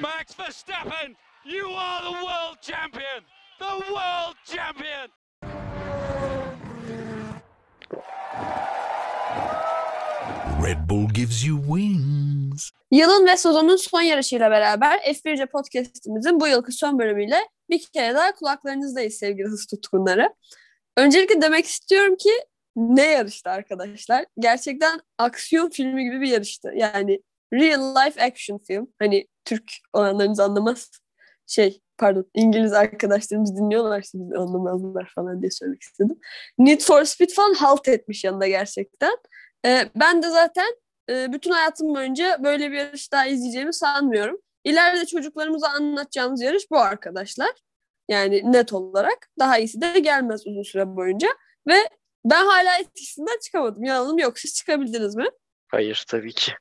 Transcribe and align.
Max 0.00 0.34
Verstappen, 0.38 1.14
you 1.44 1.66
are 1.76 2.02
the 2.02 2.12
world 2.24 2.56
champion! 2.62 3.22
The 3.58 3.84
world 3.92 4.36
champion! 4.46 5.08
Red 10.64 10.88
Bull 10.88 11.08
gives 11.08 11.44
you 11.46 11.62
wings. 11.66 12.70
Yılın 12.90 13.26
ve 13.26 13.36
sezonun 13.36 13.76
son 13.76 14.00
yarışıyla 14.00 14.50
beraber 14.50 14.98
F1C 14.98 15.46
podcastimizin 15.46 16.40
bu 16.40 16.48
yılki 16.48 16.72
son 16.72 16.98
bölümüyle 16.98 17.38
bir 17.70 17.86
kere 17.86 18.14
daha 18.14 18.34
kulaklarınızdayız 18.34 19.14
sevgili 19.14 19.46
hız 19.46 19.66
tutkunları. 19.66 20.34
Öncelikle 20.96 21.42
demek 21.42 21.66
istiyorum 21.66 22.16
ki 22.16 22.30
ne 22.76 23.06
yarıştı 23.06 23.50
arkadaşlar? 23.50 24.24
Gerçekten 24.38 25.00
aksiyon 25.18 25.70
filmi 25.70 26.04
gibi 26.04 26.20
bir 26.20 26.28
yarıştı. 26.28 26.72
Yani 26.76 27.20
real 27.52 27.94
life 27.96 28.24
action 28.24 28.58
film. 28.58 28.92
Hani 28.98 29.26
Türk 29.44 29.72
olanlarınız 29.92 30.40
anlamaz. 30.40 30.90
Şey 31.46 31.80
pardon 31.98 32.30
İngiliz 32.34 32.72
arkadaşlarımız 32.72 33.56
dinliyorlar 33.56 34.02
şimdi 34.10 34.36
anlamazlar 34.36 35.12
falan 35.14 35.42
diye 35.42 35.50
söylemek 35.50 35.82
istedim. 35.82 36.18
Need 36.58 36.80
for 36.80 37.04
Speed 37.04 37.30
falan 37.30 37.54
halt 37.54 37.88
etmiş 37.88 38.24
yanında 38.24 38.48
gerçekten. 38.48 39.16
Ee, 39.66 39.88
ben 39.96 40.22
de 40.22 40.30
zaten 40.30 40.74
e, 41.10 41.32
bütün 41.32 41.50
hayatım 41.50 41.94
boyunca 41.94 42.38
böyle 42.44 42.70
bir 42.70 42.76
yarış 42.76 43.12
daha 43.12 43.26
izleyeceğimi 43.26 43.74
sanmıyorum. 43.74 44.36
İleride 44.64 45.06
çocuklarımıza 45.06 45.68
anlatacağımız 45.68 46.42
yarış 46.42 46.70
bu 46.70 46.78
arkadaşlar. 46.78 47.50
Yani 48.08 48.52
net 48.52 48.72
olarak. 48.72 49.28
Daha 49.38 49.58
iyisi 49.58 49.80
de 49.80 49.98
gelmez 49.98 50.46
uzun 50.46 50.62
süre 50.62 50.96
boyunca. 50.96 51.28
Ve 51.68 51.74
ben 52.24 52.46
hala 52.46 52.78
etkisinden 52.78 53.38
çıkamadım. 53.44 53.84
Yalanım 53.84 54.18
yok. 54.18 54.38
Siz 54.38 54.54
çıkabildiniz 54.54 55.16
mi? 55.16 55.26
Hayır 55.68 56.04
tabii 56.08 56.32
ki. 56.32 56.52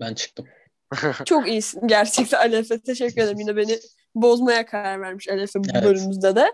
Ben 0.00 0.14
çıktım. 0.14 0.46
Çok 1.24 1.48
iyisin 1.48 1.86
gerçekten 1.88 2.38
Alef'e. 2.38 2.80
Teşekkür 2.80 3.22
ederim. 3.22 3.38
Yine 3.40 3.56
beni 3.56 3.78
bozmaya 4.14 4.66
karar 4.66 5.00
vermiş 5.00 5.28
Alef'e 5.28 5.58
bu 5.58 5.68
Evet. 5.74 5.84
bölümümüzde 5.84 6.36
de. 6.36 6.52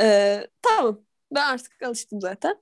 Ee, 0.00 0.46
tamam. 0.62 1.00
Ben 1.34 1.42
artık 1.52 1.82
alıştım 1.82 2.20
zaten. 2.20 2.56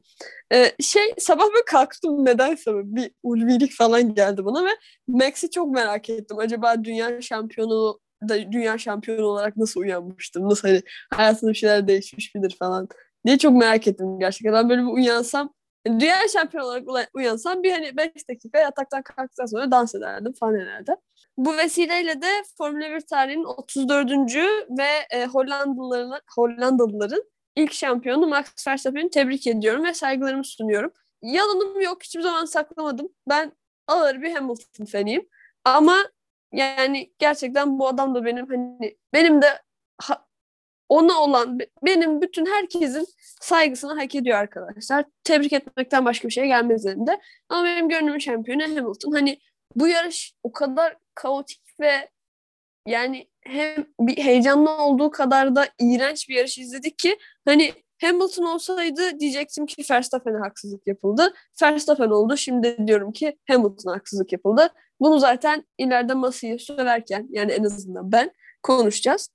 Ee, 0.53 0.73
şey 0.81 1.15
sabah 1.19 1.45
böyle 1.45 1.65
kalktım 1.67 2.25
nedense 2.25 2.71
bir 2.75 3.11
ulvilik 3.23 3.73
falan 3.73 4.15
geldi 4.15 4.45
bana 4.45 4.65
ve 4.65 4.71
Max'i 5.09 5.51
çok 5.51 5.75
merak 5.75 6.11
ettim. 6.11 6.39
Acaba 6.39 6.85
dünya 6.85 7.21
şampiyonu 7.23 8.01
da 8.29 8.53
dünya 8.53 8.79
şampiyonu 8.79 9.27
olarak 9.27 9.57
nasıl 9.57 9.81
uyanmıştım? 9.81 10.49
Nasıl 10.49 10.69
hani 10.69 10.83
hayatında 11.11 11.51
bir 11.51 11.57
şeyler 11.57 11.89
değişmiş 11.89 12.35
midir 12.35 12.57
falan 12.59 12.89
diye 13.27 13.39
çok 13.39 13.53
merak 13.53 13.87
ettim 13.87 14.19
gerçekten. 14.19 14.53
Ben 14.53 14.69
böyle 14.69 14.83
bir 14.83 14.87
uyansam 14.87 15.55
dünya 15.87 16.29
şampiyonu 16.33 16.67
olarak 16.67 17.11
uyansam 17.15 17.63
bir 17.63 17.73
hani 17.73 17.97
5 17.97 18.29
dakika 18.29 18.59
yataktan 18.59 19.03
kalktıktan 19.03 19.47
sonra 19.47 19.71
dans 19.71 19.95
ederdim 19.95 20.33
falan 20.33 20.61
herhalde. 20.61 20.97
Bu 21.37 21.57
vesileyle 21.57 22.23
de 22.23 22.27
Formula 22.59 22.91
1 22.91 23.01
tarihinin 23.01 23.45
34. 23.45 24.11
ve 24.79 24.89
e, 25.11 25.27
Hollandalıların, 25.27 26.21
Hollandalıların 26.37 27.25
ilk 27.57 27.73
şampiyonu 27.73 28.27
Max 28.27 28.67
Verstappen'i 28.69 29.11
tebrik 29.11 29.47
ediyorum 29.47 29.85
ve 29.85 29.95
saygılarımı 29.95 30.45
sunuyorum. 30.45 30.93
Yalanım 31.23 31.81
yok, 31.81 32.03
hiçbir 32.03 32.23
zaman 32.23 32.45
saklamadım. 32.45 33.09
Ben 33.29 33.53
ağır 33.87 34.23
bir 34.23 34.35
Hamilton 34.35 34.85
fanıyım. 34.85 35.23
Ama 35.65 35.97
yani 36.53 37.13
gerçekten 37.19 37.79
bu 37.79 37.89
adam 37.89 38.15
da 38.15 38.25
benim 38.25 38.47
hani 38.47 38.99
benim 39.13 39.43
de 39.43 39.63
ha- 39.99 40.27
ona 40.91 41.21
olan 41.21 41.59
be- 41.59 41.67
benim 41.85 42.23
bütün 42.23 42.47
herkesin 42.47 43.07
saygısını 43.41 43.95
hak 43.95 44.15
ediyor 44.15 44.39
arkadaşlar. 44.39 45.05
Tebrik 45.25 45.53
etmekten 45.53 46.05
başka 46.05 46.29
bir 46.29 46.33
şey 46.33 46.47
gelmez 46.47 46.87
elimde. 46.87 47.21
Ama 47.49 47.65
benim 47.65 47.89
gönlümün 47.89 48.19
şampiyonu 48.19 48.63
Hamilton. 48.63 49.13
Hani 49.13 49.39
bu 49.77 49.89
yarış 49.89 50.35
o 50.43 50.53
kadar 50.53 50.97
kaotik 51.15 51.61
ve 51.81 52.09
yani 52.87 53.29
hem 53.41 53.87
bir 54.01 54.17
heyecanlı 54.17 54.71
olduğu 54.71 55.11
kadar 55.11 55.57
da 55.57 55.69
iğrenç 55.81 56.29
bir 56.29 56.35
yarış 56.35 56.59
izledik 56.59 56.99
ki 56.99 57.19
hani 57.45 57.73
Hamilton 58.01 58.45
olsaydı 58.45 59.21
diyecektim 59.21 59.67
ki 59.67 59.83
Verstappen'e 59.91 60.39
haksızlık 60.39 60.87
yapıldı. 60.87 61.35
Verstappen 61.63 62.11
oldu. 62.11 62.37
Şimdi 62.37 62.87
diyorum 62.87 63.13
ki 63.13 63.39
Hamilton'a 63.49 63.97
haksızlık 63.97 64.33
yapıldı. 64.33 64.69
Bunu 65.01 65.19
zaten 65.19 65.65
ileride 65.79 66.15
masayı 66.15 66.59
söylerken 66.59 67.27
yani 67.31 67.53
en 67.53 67.65
azından 67.65 68.13
ben 68.13 68.31
konuşacağız. 68.63 69.29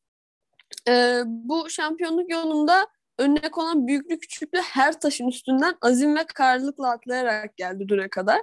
Ee, 0.88 1.22
bu 1.26 1.70
şampiyonluk 1.70 2.30
yolunda 2.32 2.88
önüne 3.18 3.52
konan 3.52 3.88
büyüklü 3.88 4.20
küçüklü 4.20 4.60
her 4.60 5.00
taşın 5.00 5.28
üstünden 5.28 5.76
azim 5.82 6.16
ve 6.16 6.26
kararlılıkla 6.26 6.92
atlayarak 6.92 7.58
geldi 7.58 7.90
düne 7.90 8.10
kadar. 8.10 8.42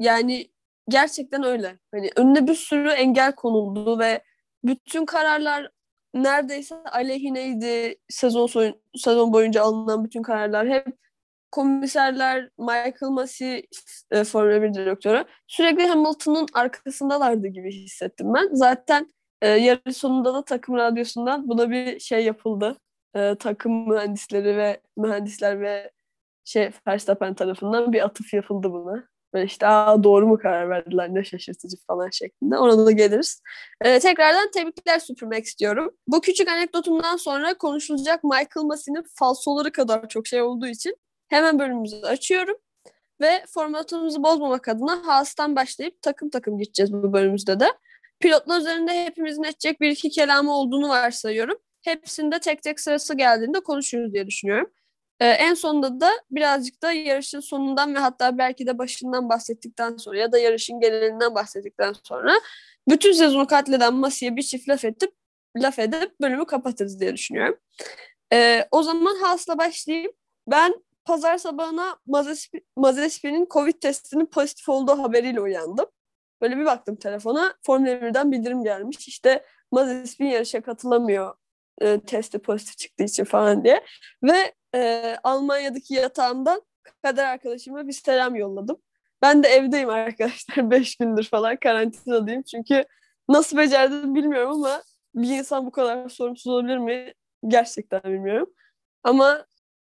Yani 0.00 0.50
gerçekten 0.88 1.44
öyle. 1.44 1.78
Hani 1.94 2.10
önüne 2.16 2.46
bir 2.46 2.54
sürü 2.54 2.88
engel 2.88 3.32
konuldu 3.32 3.98
ve 3.98 4.22
bütün 4.64 5.04
kararlar 5.04 5.70
neredeyse 6.14 6.74
aleyhineydi. 6.74 7.96
Sezon 8.08 8.46
soyun, 8.46 8.82
sezon 8.96 9.32
boyunca 9.32 9.62
alınan 9.62 10.04
bütün 10.04 10.22
kararlar 10.22 10.68
hep 10.68 10.86
komiserler 11.50 12.50
Michael 12.58 13.10
Massey 13.10 13.66
e, 14.10 14.24
Formula 14.24 14.62
1 14.62 14.74
direktörü 14.74 15.24
sürekli 15.46 15.86
Hamilton'ın 15.86 16.46
arkasındalardı 16.54 17.46
gibi 17.46 17.72
hissettim 17.72 18.34
ben. 18.34 18.48
Zaten 18.52 19.12
e, 19.42 19.48
yarış 19.48 19.96
sonunda 19.96 20.34
da 20.34 20.44
takım 20.44 20.76
radyosundan 20.76 21.48
buna 21.48 21.70
bir 21.70 22.00
şey 22.00 22.24
yapıldı. 22.24 22.76
E, 23.14 23.34
takım 23.34 23.88
mühendisleri 23.88 24.56
ve 24.56 24.80
mühendisler 24.96 25.60
ve 25.60 25.90
şey 26.44 26.70
Verstappen 26.86 27.34
tarafından 27.34 27.92
bir 27.92 28.04
atıf 28.04 28.34
yapıldı 28.34 28.72
buna. 28.72 29.08
Ve 29.34 29.44
işte 29.44 29.66
Aa, 29.66 30.02
doğru 30.04 30.26
mu 30.26 30.38
karar 30.38 30.70
verdiler 30.70 31.14
ne 31.14 31.24
şaşırtıcı 31.24 31.76
falan 31.86 32.10
şeklinde. 32.10 32.58
Ona 32.58 32.86
da 32.86 32.90
geliriz. 32.90 33.42
Ee, 33.84 33.98
tekrardan 33.98 34.50
tebrikler 34.50 34.98
süpürmek 34.98 35.44
istiyorum. 35.44 35.90
Bu 36.06 36.20
küçük 36.20 36.48
anekdotumdan 36.48 37.16
sonra 37.16 37.58
konuşulacak 37.58 38.24
Michael 38.24 38.66
Massey'nin 38.66 39.04
falsoları 39.14 39.72
kadar 39.72 40.08
çok 40.08 40.26
şey 40.26 40.42
olduğu 40.42 40.66
için 40.66 40.96
hemen 41.28 41.58
bölümümüzü 41.58 41.96
açıyorum. 41.96 42.56
Ve 43.20 43.44
formatımızı 43.48 44.22
bozmamak 44.22 44.68
adına 44.68 45.06
Haas'tan 45.06 45.56
başlayıp 45.56 46.02
takım 46.02 46.30
takım 46.30 46.58
gideceğiz 46.58 46.92
bu 46.92 47.12
bölümümüzde 47.12 47.60
de. 47.60 47.66
Pilotlar 48.20 48.60
üzerinde 48.60 49.04
hepimizin 49.04 49.42
edecek 49.42 49.80
bir 49.80 49.90
iki 49.90 50.10
kelamı 50.10 50.56
olduğunu 50.56 50.88
varsayıyorum. 50.88 51.58
Hepsinde 51.82 52.38
tek 52.38 52.62
tek 52.62 52.80
sırası 52.80 53.14
geldiğinde 53.14 53.60
konuşuruz 53.60 54.12
diye 54.12 54.26
düşünüyorum. 54.26 54.70
Ee, 55.20 55.26
en 55.26 55.54
sonunda 55.54 56.00
da 56.00 56.10
birazcık 56.30 56.82
da 56.82 56.92
yarışın 56.92 57.40
sonundan 57.40 57.94
ve 57.94 57.98
hatta 57.98 58.38
belki 58.38 58.66
de 58.66 58.78
başından 58.78 59.28
bahsettikten 59.28 59.96
sonra 59.96 60.18
ya 60.18 60.32
da 60.32 60.38
yarışın 60.38 60.80
genelinden 60.80 61.34
bahsettikten 61.34 61.94
sonra 62.04 62.32
bütün 62.88 63.12
sezonu 63.12 63.46
katleden 63.46 63.94
Masi'ye 63.94 64.36
bir 64.36 64.42
çift 64.42 64.68
laf 64.68 64.84
edip 64.84 65.12
laf 65.56 65.78
edip 65.78 66.20
bölümü 66.20 66.46
kapatırız 66.46 67.00
diye 67.00 67.14
düşünüyorum. 67.14 67.58
Ee, 68.32 68.68
o 68.70 68.82
zaman 68.82 69.16
Haas'la 69.16 69.58
başlayayım. 69.58 70.12
Ben 70.48 70.74
pazar 71.04 71.38
sabahına 71.38 71.96
Mazepin'in 72.76 73.46
Covid 73.50 73.74
testinin 73.80 74.26
pozitif 74.26 74.68
olduğu 74.68 74.98
haberiyle 74.98 75.40
uyandım. 75.40 75.86
Böyle 76.40 76.56
bir 76.56 76.64
baktım 76.64 76.96
telefona. 76.96 77.54
Formula 77.66 77.90
1'den 77.90 78.32
bildirim 78.32 78.64
gelmiş. 78.64 79.08
İşte 79.08 79.44
Mazepin 79.72 80.26
yarışa 80.26 80.60
katılamıyor 80.60 81.34
e, 81.80 82.00
testi 82.00 82.38
pozitif 82.38 82.78
çıktığı 82.78 83.04
için 83.04 83.24
falan 83.24 83.64
diye. 83.64 83.84
Ve 84.22 84.52
e, 84.74 85.16
Almanya'daki 85.22 85.94
yatağımdan 85.94 86.62
kader 87.02 87.24
arkadaşıma 87.24 87.86
bir 87.86 87.92
selam 87.92 88.36
yolladım. 88.36 88.76
Ben 89.22 89.42
de 89.42 89.48
evdeyim 89.48 89.90
arkadaşlar. 89.90 90.70
Beş 90.70 90.96
gündür 90.96 91.24
falan 91.24 91.56
karantinadayım. 91.56 92.42
Çünkü 92.42 92.84
nasıl 93.28 93.56
becerdim 93.56 94.14
bilmiyorum 94.14 94.52
ama 94.52 94.82
bir 95.14 95.38
insan 95.38 95.66
bu 95.66 95.70
kadar 95.70 96.08
sorumsuz 96.08 96.46
olabilir 96.52 96.78
mi? 96.78 97.14
Gerçekten 97.48 98.00
bilmiyorum. 98.04 98.50
Ama 99.04 99.46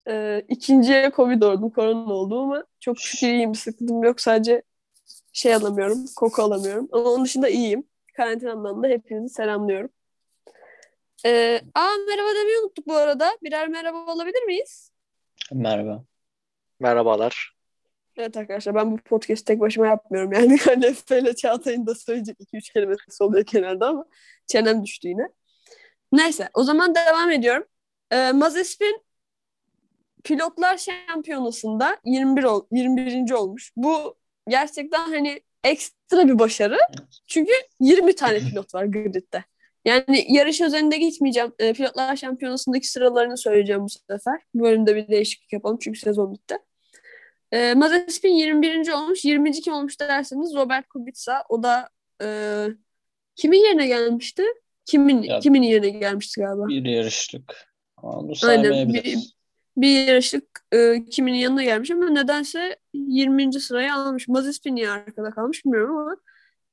e, 0.07 0.45
ikinciye 0.47 1.11
Covid 1.15 1.41
oldum, 1.41 1.69
korona 1.69 2.13
oldu 2.13 2.41
ama 2.43 2.63
çok 2.79 2.99
şükür 2.99 3.27
iyiyim. 3.27 3.55
Sıkıntım 3.55 4.03
yok. 4.03 4.21
Sadece 4.21 4.63
şey 5.33 5.55
alamıyorum, 5.55 6.05
koku 6.15 6.41
alamıyorum. 6.41 6.89
Ama 6.91 7.09
onun 7.09 7.25
dışında 7.25 7.49
iyiyim. 7.49 7.83
Karantinamdan 8.17 8.83
da 8.83 8.87
hepinizi 8.87 9.33
selamlıyorum. 9.33 9.89
Ee, 11.25 11.61
aa 11.75 11.91
merhaba 12.07 12.29
demeyi 12.29 12.59
unuttuk 12.59 12.87
bu 12.87 12.95
arada. 12.95 13.37
Birer 13.43 13.67
merhaba 13.67 14.13
olabilir 14.13 14.43
miyiz? 14.43 14.91
Merhaba. 15.51 16.03
Merhabalar. 16.79 17.55
Evet 18.17 18.37
arkadaşlar 18.37 18.75
ben 18.75 18.91
bu 18.91 18.97
podcast'i 18.97 19.45
tek 19.45 19.59
başıma 19.59 19.87
yapmıyorum. 19.87 20.33
Yani 20.33 20.57
hani 20.65 20.95
ile 21.11 21.35
Çağatay'ın 21.35 21.87
da 21.87 21.95
söyleyecek 21.95 22.37
2-3 22.39 22.73
kelimesi 22.73 23.23
oluyor 23.23 23.45
genelde 23.45 23.85
ama 23.85 24.05
çenem 24.47 24.83
düştü 24.83 25.07
yine. 25.07 25.29
Neyse 26.11 26.49
o 26.53 26.63
zaman 26.63 26.95
devam 26.95 27.31
ediyorum. 27.31 27.65
Ee, 28.11 28.31
Mazepin 28.31 29.01
pilotlar 30.23 30.77
şampiyonasında 30.77 31.97
21 32.05 32.43
ol, 32.43 32.65
21. 32.71 33.31
olmuş. 33.31 33.71
Bu 33.75 34.18
gerçekten 34.49 35.05
hani 35.11 35.41
ekstra 35.63 36.27
bir 36.27 36.39
başarı. 36.39 36.77
Çünkü 37.27 37.51
20 37.79 38.15
tane 38.15 38.39
pilot 38.49 38.75
var 38.75 38.85
gridde. 38.85 39.43
Yani 39.85 40.25
yarış 40.29 40.61
özelinde 40.61 40.97
gitmeyeceğim. 40.97 41.53
E, 41.59 41.73
pilotlar 41.73 42.15
şampiyonasındaki 42.15 42.87
sıralarını 42.87 43.37
söyleyeceğim 43.37 43.81
bu 43.83 43.89
sefer. 43.89 44.41
Bu 44.53 44.63
bölümde 44.63 44.95
bir 44.95 45.07
değişiklik 45.07 45.53
yapalım 45.53 45.77
çünkü 45.81 45.99
sezon 45.99 46.33
bitti. 46.33 46.57
E, 47.51 47.73
Mazepin 47.73 48.29
21. 48.29 48.91
olmuş. 48.91 49.25
20. 49.25 49.51
kim 49.51 49.73
olmuş 49.73 49.99
derseniz 49.99 50.55
Robert 50.55 50.87
Kubica. 50.87 51.43
O 51.49 51.63
da 51.63 51.89
e, 52.23 52.27
kimin 53.35 53.63
yerine 53.65 53.87
gelmişti? 53.87 54.43
Kimin 54.85 55.21
Ya- 55.23 55.39
kimin 55.39 55.61
yerine 55.61 55.89
gelmişti 55.89 56.41
galiba? 56.41 56.67
Bir 56.67 56.85
yarışlık. 56.85 57.69
Onu 58.01 58.33
Aynen. 58.43 58.93
Bir, 58.93 59.17
bir 59.77 60.07
yarışlık 60.07 60.65
e, 60.71 61.05
kiminin 61.05 61.37
yanına 61.37 61.63
gelmiş 61.63 61.91
ama 61.91 62.09
nedense 62.09 62.77
20. 62.93 63.53
sırayı 63.53 63.93
almış. 63.93 64.27
Mazepin 64.27 64.75
niye 64.75 64.89
arkada 64.89 65.31
kalmış 65.31 65.65
bilmiyorum 65.65 65.97
ama 65.97 66.17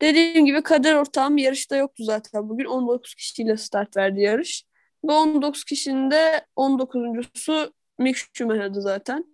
dediğim 0.03 0.47
gibi 0.47 0.63
kader 0.63 0.95
ortağım 0.95 1.39
yarışta 1.39 1.77
yoktu 1.77 2.05
zaten 2.05 2.49
bugün. 2.49 2.65
19 2.65 3.15
kişiyle 3.15 3.57
start 3.57 3.97
verdi 3.97 4.21
yarış. 4.21 4.65
Bu 5.03 5.15
19 5.15 5.65
kişinin 5.65 6.11
de 6.11 6.47
19.sü 6.57 7.71
Mick 7.99 8.19
Schumacher'dı 8.35 8.81
zaten. 8.83 9.25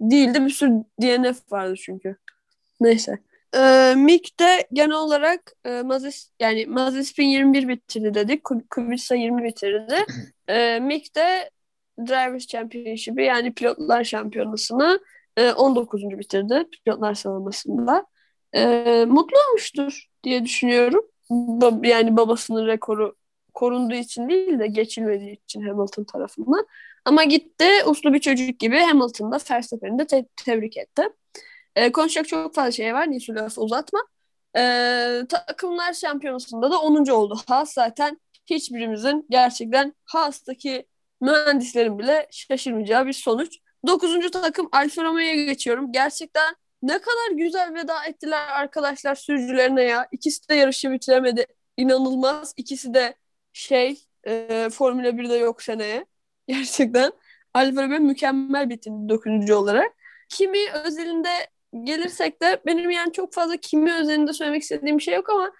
Değildi 0.00 0.44
bir 0.44 0.50
sürü 0.50 0.70
DNF 1.02 1.52
vardı 1.52 1.74
çünkü. 1.76 2.16
Neyse. 2.80 3.18
Ee, 3.54 3.94
Mick 3.96 4.40
de 4.40 4.66
genel 4.72 4.96
olarak 4.96 5.52
e, 5.64 5.82
Mazes, 5.82 6.30
yani 6.40 6.66
Mazepin 6.66 7.26
21 7.26 7.68
bitirdi 7.68 8.14
dedik. 8.14 8.44
Kub- 8.44 8.68
Kubica 8.70 9.16
20 9.16 9.44
bitirdi. 9.44 9.96
Ee, 10.48 10.80
Mick 10.80 11.16
de 11.16 11.50
Drivers 12.06 12.46
Championship'i 12.46 13.22
yani 13.22 13.54
pilotlar 13.54 14.04
şampiyonasını 14.04 15.00
e, 15.36 15.52
19. 15.52 16.18
bitirdi 16.18 16.64
pilotlar 16.84 17.14
sıralamasında. 17.14 18.06
E, 18.54 19.04
mutlu 19.08 19.36
olmuştur 19.48 20.06
diye 20.24 20.44
düşünüyorum. 20.44 21.06
Ba- 21.30 21.86
yani 21.88 22.16
babasının 22.16 22.66
rekoru 22.66 23.14
korunduğu 23.54 23.94
için 23.94 24.28
değil 24.28 24.58
de 24.58 24.66
geçilmediği 24.66 25.40
için 25.44 25.62
Hamilton 25.62 26.04
tarafından. 26.04 26.66
Ama 27.04 27.24
gitti 27.24 27.64
uslu 27.86 28.14
bir 28.14 28.18
çocuk 28.18 28.60
gibi 28.60 28.78
Hamilton'da 28.78 29.38
Verstappen'i 29.50 29.98
de 29.98 30.06
te- 30.06 30.26
tebrik 30.44 30.76
etti. 30.76 31.02
E, 31.76 31.92
konuşacak 31.92 32.28
çok 32.28 32.54
fazla 32.54 32.70
şey 32.72 32.94
var. 32.94 33.10
Neyse 33.10 33.34
lafı 33.34 33.60
uzatma. 33.60 34.00
E, 34.56 34.60
takımlar 35.28 35.92
şampiyonasında 35.92 36.70
da 36.70 36.80
10. 36.80 37.12
oldu. 37.12 37.38
Haas 37.48 37.72
zaten 37.72 38.20
hiçbirimizin 38.46 39.26
gerçekten 39.30 39.94
Haas'taki 40.04 40.86
mühendislerin 41.20 41.98
bile 41.98 42.28
şaşırmayacağı 42.30 43.06
bir 43.06 43.12
sonuç. 43.12 43.58
9. 43.86 44.30
takım 44.30 44.68
Alfa 44.72 45.04
Romeo'ya 45.04 45.44
geçiyorum. 45.44 45.92
Gerçekten 45.92 46.54
ne 46.82 46.98
kadar 46.98 47.36
güzel 47.36 47.74
veda 47.74 48.04
ettiler 48.04 48.48
arkadaşlar 48.48 49.14
sürücülerine 49.14 49.82
ya. 49.82 50.08
İkisi 50.12 50.48
de 50.48 50.54
yarışı 50.54 50.90
bitiremedi. 50.90 51.46
İnanılmaz. 51.76 52.54
İkisi 52.56 52.94
de 52.94 53.14
şey 53.52 54.04
e, 54.26 54.68
Formula 54.72 55.08
1'de 55.08 55.34
yok 55.34 55.62
seneye. 55.62 56.06
Gerçekten 56.48 57.12
Alfa 57.54 57.82
Romeo 57.82 58.00
mükemmel 58.00 58.70
bitirdi 58.70 59.08
9. 59.08 59.50
olarak. 59.50 59.92
Kimi 60.28 60.58
özelinde 60.84 61.30
gelirsek 61.84 62.42
de 62.42 62.62
benim 62.66 62.90
yani 62.90 63.12
çok 63.12 63.32
fazla 63.34 63.56
kimi 63.56 63.94
özelinde 63.94 64.32
söylemek 64.32 64.62
istediğim 64.62 65.00
şey 65.00 65.14
yok 65.14 65.30
ama 65.30 65.52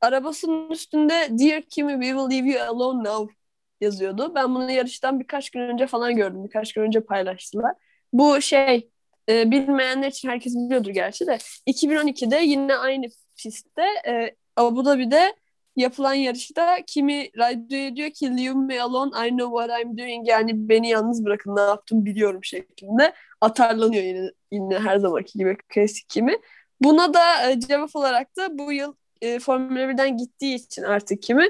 arabasının 0.00 0.70
üstünde 0.70 1.28
Dear 1.30 1.62
Kimi 1.62 1.92
we 1.92 2.06
will 2.06 2.30
leave 2.30 2.48
you 2.48 2.62
alone 2.62 3.08
now 3.08 3.34
yazıyordu. 3.82 4.32
Ben 4.34 4.54
bunu 4.54 4.70
yarıştan 4.70 5.20
birkaç 5.20 5.50
gün 5.50 5.60
önce 5.60 5.86
falan 5.86 6.16
gördüm. 6.16 6.44
Birkaç 6.44 6.72
gün 6.72 6.82
önce 6.82 7.00
paylaştılar. 7.00 7.72
Bu 8.12 8.40
şey 8.40 8.90
e, 9.28 9.50
bilmeyenler 9.50 10.08
için 10.08 10.28
herkes 10.28 10.54
biliyordur 10.56 10.90
gerçi 10.90 11.26
de 11.26 11.38
2012'de 11.66 12.36
yine 12.36 12.76
aynı 12.76 13.06
pistte 13.36 13.82
e, 14.06 14.36
Abu 14.56 14.84
Dhabi'de 14.84 15.34
yapılan 15.76 16.14
yarışta 16.14 16.76
Kimi 16.86 17.38
radyoya 17.38 17.96
diyor 17.96 18.10
ki 18.10 18.36
leave 18.36 18.54
me 18.54 18.82
alone 18.82 19.28
I 19.28 19.30
know 19.30 19.66
what 19.66 19.80
I'm 19.80 19.98
doing 19.98 20.28
yani 20.28 20.68
beni 20.68 20.88
yalnız 20.88 21.24
bırakın 21.24 21.56
ne 21.56 21.60
yaptım 21.60 22.04
biliyorum 22.04 22.44
şeklinde 22.44 23.12
atarlanıyor 23.40 24.02
yine, 24.02 24.30
yine 24.52 24.78
her 24.78 24.98
zamanki 24.98 25.38
gibi 25.38 25.56
klasik 25.68 26.08
Kimi. 26.08 26.36
Buna 26.80 27.14
da 27.14 27.50
e, 27.50 27.60
cevap 27.60 27.96
olarak 27.96 28.36
da 28.36 28.58
bu 28.58 28.72
yıl 28.72 28.94
e, 29.22 29.38
Formula 29.38 29.78
1'den 29.78 30.16
gittiği 30.16 30.54
için 30.54 30.82
artık 30.82 31.22
Kimi 31.22 31.48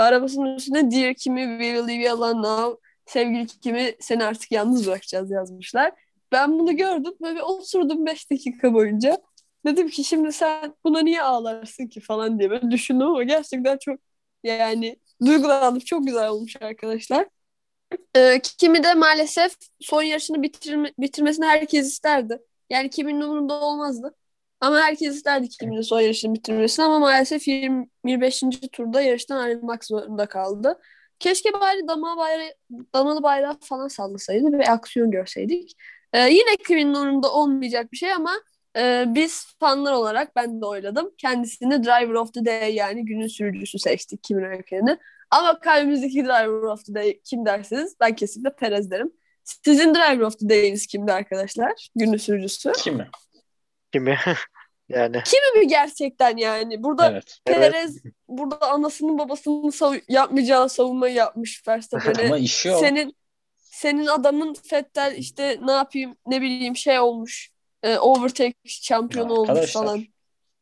arabasının 0.00 0.56
üstünde 0.56 0.90
Dear 0.90 1.14
Kimi 1.14 1.40
we 1.40 1.64
will 1.64 1.88
leave 1.88 2.02
you 2.04 2.12
alone 2.16 2.42
now 2.42 2.80
sevgili 3.06 3.46
Kimi 3.46 3.94
seni 4.00 4.24
artık 4.24 4.52
yalnız 4.52 4.86
bırakacağız 4.86 5.30
yazmışlar. 5.30 5.92
Ben 6.32 6.58
bunu 6.58 6.76
gördüm 6.76 7.12
ve 7.22 7.34
bir 7.34 7.40
oturdum 7.40 8.06
5 8.06 8.30
dakika 8.30 8.74
boyunca. 8.74 9.18
Dedim 9.66 9.88
ki 9.88 10.04
şimdi 10.04 10.32
sen 10.32 10.74
buna 10.84 11.00
niye 11.00 11.22
ağlarsın 11.22 11.86
ki 11.86 12.00
falan 12.00 12.38
diye 12.38 12.50
böyle 12.50 12.70
düşündüm 12.70 13.06
ama 13.06 13.22
gerçekten 13.22 13.78
çok 13.78 14.00
yani 14.44 14.96
duygulandım. 15.26 15.80
Çok 15.80 16.06
güzel 16.06 16.28
olmuş 16.28 16.56
arkadaşlar. 16.60 17.26
Ee, 18.16 18.40
kimi 18.58 18.84
de 18.84 18.94
maalesef 18.94 19.56
son 19.80 20.02
yarışını 20.02 20.42
bitirme, 20.42 20.92
bitirmesini 20.98 21.46
herkes 21.46 21.86
isterdi. 21.86 22.38
Yani 22.70 22.90
kimin 22.90 23.20
umurunda 23.20 23.60
olmazdı. 23.60 24.14
Ama 24.64 24.80
herkes 24.80 25.16
isterdi 25.16 25.48
kimin 25.48 25.76
de 25.76 25.82
son 25.82 26.00
yarışını 26.00 26.34
bitirmesini 26.34 26.84
ama 26.84 26.98
maalesef 26.98 27.48
20, 27.48 27.88
25. 28.04 28.42
turda 28.72 29.00
yarıştan 29.00 29.36
ayrılmak 29.36 29.84
zorunda 29.84 30.26
kaldı. 30.26 30.80
Keşke 31.18 31.52
bari 31.52 31.88
dama 31.88 32.16
bayrağı, 32.16 32.48
damalı 32.94 33.22
bayrağı 33.22 33.58
falan 33.60 33.88
sallasaydı 33.88 34.52
ve 34.58 34.70
aksiyon 34.70 35.10
görseydik. 35.10 35.76
Ee, 36.12 36.18
yine 36.18 36.56
Kimin'in 36.66 36.94
umurunda 36.94 37.32
olmayacak 37.32 37.92
bir 37.92 37.96
şey 37.96 38.12
ama 38.12 38.32
ee, 38.76 39.04
biz 39.08 39.46
fanlar 39.60 39.92
olarak 39.92 40.36
ben 40.36 40.60
de 40.60 40.66
oyladım. 40.66 41.10
Kendisini 41.18 41.84
Driver 41.84 42.14
of 42.14 42.34
the 42.34 42.44
Day 42.44 42.74
yani 42.74 43.04
günün 43.04 43.26
sürücüsü 43.26 43.78
seçtik 43.78 44.22
Kimi 44.22 44.42
Räikkönen'i. 44.42 44.98
Ama 45.30 45.60
kalbimizdeki 45.60 46.24
Driver 46.24 46.72
of 46.72 46.84
the 46.84 46.94
Day 46.94 47.20
kim 47.24 47.46
derseniz 47.46 47.96
ben 48.00 48.16
kesinlikle 48.16 48.56
Perez 48.56 48.90
derim. 48.90 49.12
Sizin 49.44 49.94
Driver 49.94 50.20
of 50.20 50.38
the 50.38 50.48
Day'iniz 50.48 50.86
kimdi 50.86 51.12
arkadaşlar? 51.12 51.88
Günün 51.96 52.16
sürücüsü. 52.16 52.72
Kimi? 52.72 53.08
Kimi? 53.94 54.18
yani 54.88 55.22
Kimi 55.24 55.60
mi 55.64 55.68
gerçekten 55.68 56.36
yani? 56.36 56.82
Burada 56.82 57.10
Evet. 57.10 57.38
Perez 57.44 58.02
burada 58.28 58.70
anasının 58.70 59.18
babasının 59.18 59.70
sav- 59.70 60.02
yapmayacağı 60.08 60.68
savunmayı 60.68 61.14
yapmış 61.14 61.68
Verstappen'e. 61.68 62.26
Ama 62.26 62.38
işi 62.38 62.72
o. 62.72 62.78
Senin 62.80 63.16
senin 63.56 64.06
adamın 64.06 64.54
Fettel 64.54 65.14
işte 65.18 65.58
ne 65.62 65.72
yapayım 65.72 66.16
ne 66.26 66.40
bileyim 66.42 66.76
şey 66.76 67.00
olmuş. 67.00 67.50
E, 67.82 67.98
overtake 67.98 68.54
şampiyonu 68.64 69.32
olmuş 69.32 69.50
Arkadaşlar, 69.50 69.82
falan. 69.82 70.04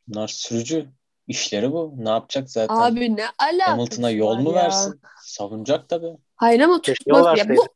Bunlar 0.07 0.27
sürücü. 0.27 0.89
İşleri 1.27 1.71
bu. 1.71 1.93
Ne 1.97 2.09
yapacak 2.09 2.51
zaten? 2.51 2.75
Abi 2.75 3.15
ne 3.15 3.25
alakası 3.39 3.71
Hamilton'a 3.71 4.09
yol 4.09 4.37
mu 4.37 4.49
ya? 4.49 4.55
versin? 4.55 5.01
Savunacak 5.21 5.89
tabii. 5.89 6.17
Hayır 6.35 6.59
ama 6.59 6.81
tutmak 6.81 7.37
ya. 7.37 7.49
Bu 7.49 7.67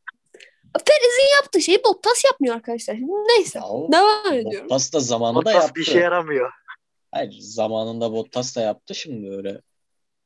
Perez'in 0.78 1.36
yaptığı 1.42 1.62
şeyi 1.62 1.84
Bottas 1.84 2.26
yapmıyor 2.26 2.56
arkadaşlar. 2.56 2.96
Neyse. 3.28 3.60
Ya 3.60 3.66
o 3.66 3.92
Devam 3.92 4.34
ediyorum. 4.34 4.70
Bottas 4.70 4.94
da 4.94 5.00
zamanında 5.00 5.40
Bottas 5.40 5.54
yaptı. 5.56 5.76
bir 5.76 5.82
işe 5.82 6.00
yaramıyor. 6.00 6.52
Hayır 7.12 7.36
zamanında 7.40 8.12
Bottas 8.14 8.56
da 8.56 8.62
yaptı 8.62 8.96
şimdi 8.96 9.30
öyle. 9.32 9.62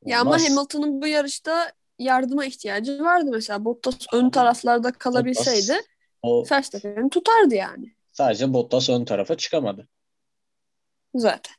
Ya 0.05 0.21
ama 0.21 0.29
Olmaz. 0.31 0.49
Hamilton'ın 0.49 1.01
bu 1.01 1.07
yarışta 1.07 1.71
yardıma 1.99 2.45
ihtiyacı 2.45 3.03
vardı 3.03 3.29
mesela. 3.33 3.65
Bottas 3.65 3.95
ön 4.13 4.29
taraflarda 4.29 4.91
kalabilseydi 4.91 5.71
Bottas, 6.23 6.51
o 6.51 6.55
Verstappen'i 6.55 7.09
tutardı 7.09 7.55
yani. 7.55 7.95
sadece 8.11 8.53
Bottas 8.53 8.89
ön 8.89 9.05
tarafa 9.05 9.37
çıkamadı. 9.37 9.87
Zaten. 11.15 11.55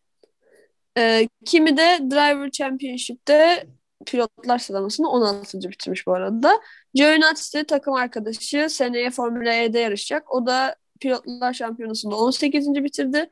Ee, 0.99 1.29
kimi 1.45 1.77
de 1.77 1.99
Driver 2.11 2.51
Championship'te 2.51 3.67
pilotlar 4.07 4.59
sıralamasını 4.59 5.11
16. 5.11 5.59
bitirmiş 5.71 6.07
bu 6.07 6.15
arada. 6.15 6.61
Giovinazzi 6.95 7.65
takım 7.65 7.95
arkadaşı 7.95 8.67
seneye 8.71 9.11
Formula 9.11 9.53
E'de 9.53 9.79
yarışacak. 9.79 10.35
O 10.35 10.47
da 10.47 10.77
pilotlar 11.01 11.53
şampiyonasında 11.53 12.17
18. 12.17 12.75
bitirdi. 12.75 13.31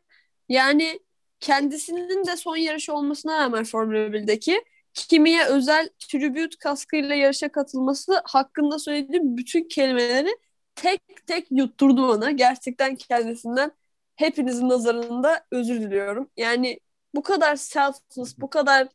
Yani 0.49 1.01
kendisinin 1.41 2.27
de 2.27 2.37
son 2.37 2.57
yarışı 2.57 2.95
olmasına 2.95 3.39
rağmen 3.39 3.65
Formula 3.65 4.13
1'deki 4.13 4.65
Kimi'ye 4.95 5.45
özel 5.45 5.89
tribute 5.99 6.57
kaskıyla 6.61 7.15
yarışa 7.15 7.49
katılması 7.53 8.23
hakkında 8.25 8.79
söylediğim 8.79 9.37
bütün 9.37 9.69
kelimeleri 9.69 10.37
tek 10.75 11.27
tek 11.27 11.47
yutturdu 11.51 12.09
bana. 12.09 12.31
Gerçekten 12.31 12.97
kendisinden 12.97 13.73
hepinizin 14.17 14.69
nazarında 14.69 15.47
özür 15.53 15.81
diliyorum. 15.81 16.31
Yani 16.37 16.81
bu 17.15 17.23
kadar 17.23 17.57
selfless, 17.57 18.39
bu 18.39 18.51
kadar 18.51 18.89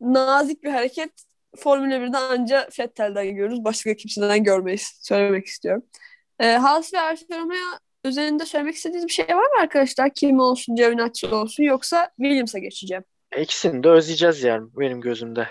nazik 0.00 0.64
bir 0.64 0.70
hareket 0.70 1.29
Formula 1.56 1.94
1'de 1.94 2.16
anca 2.18 2.68
Vettel'den 2.80 3.34
görürüz. 3.34 3.64
Başka 3.64 3.94
kimseden 3.94 4.44
görmeyiz. 4.44 4.98
Söylemek 5.02 5.46
istiyorum. 5.46 5.82
Ee, 6.40 6.46
Haas 6.52 6.94
ve 6.94 7.00
Alfa 7.00 7.38
Romeo 7.38 7.56
üzerinde 8.04 8.46
söylemek 8.46 8.74
istediğiniz 8.74 9.06
bir 9.06 9.12
şey 9.12 9.26
var 9.28 9.34
mı 9.54 9.60
arkadaşlar? 9.60 10.10
Kim 10.14 10.40
olsun, 10.40 10.76
Giovinazzi 10.76 11.26
olsun 11.26 11.62
yoksa 11.62 12.10
Williams'a 12.16 12.58
geçeceğim. 12.58 13.04
İkisini 13.40 13.82
de 13.84 13.88
özleyeceğiz 13.88 14.42
yani 14.42 14.68
benim 14.76 15.00
gözümde. 15.00 15.48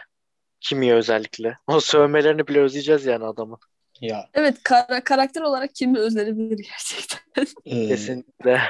Kimi 0.62 0.94
özellikle. 0.94 1.58
O 1.68 1.80
sövmelerini 1.80 2.48
bile 2.48 2.60
özleyeceğiz 2.60 3.06
yani 3.06 3.26
adamın. 3.26 3.58
Ya 4.02 4.30
Evet 4.34 4.58
kara- 4.64 5.04
karakter 5.04 5.42
olarak 5.42 5.76
kimi 5.76 6.00
özlenebilir 6.00 6.66
gerçekten. 6.70 7.48
e, 7.66 7.88
Kesinlikle. 7.88 8.62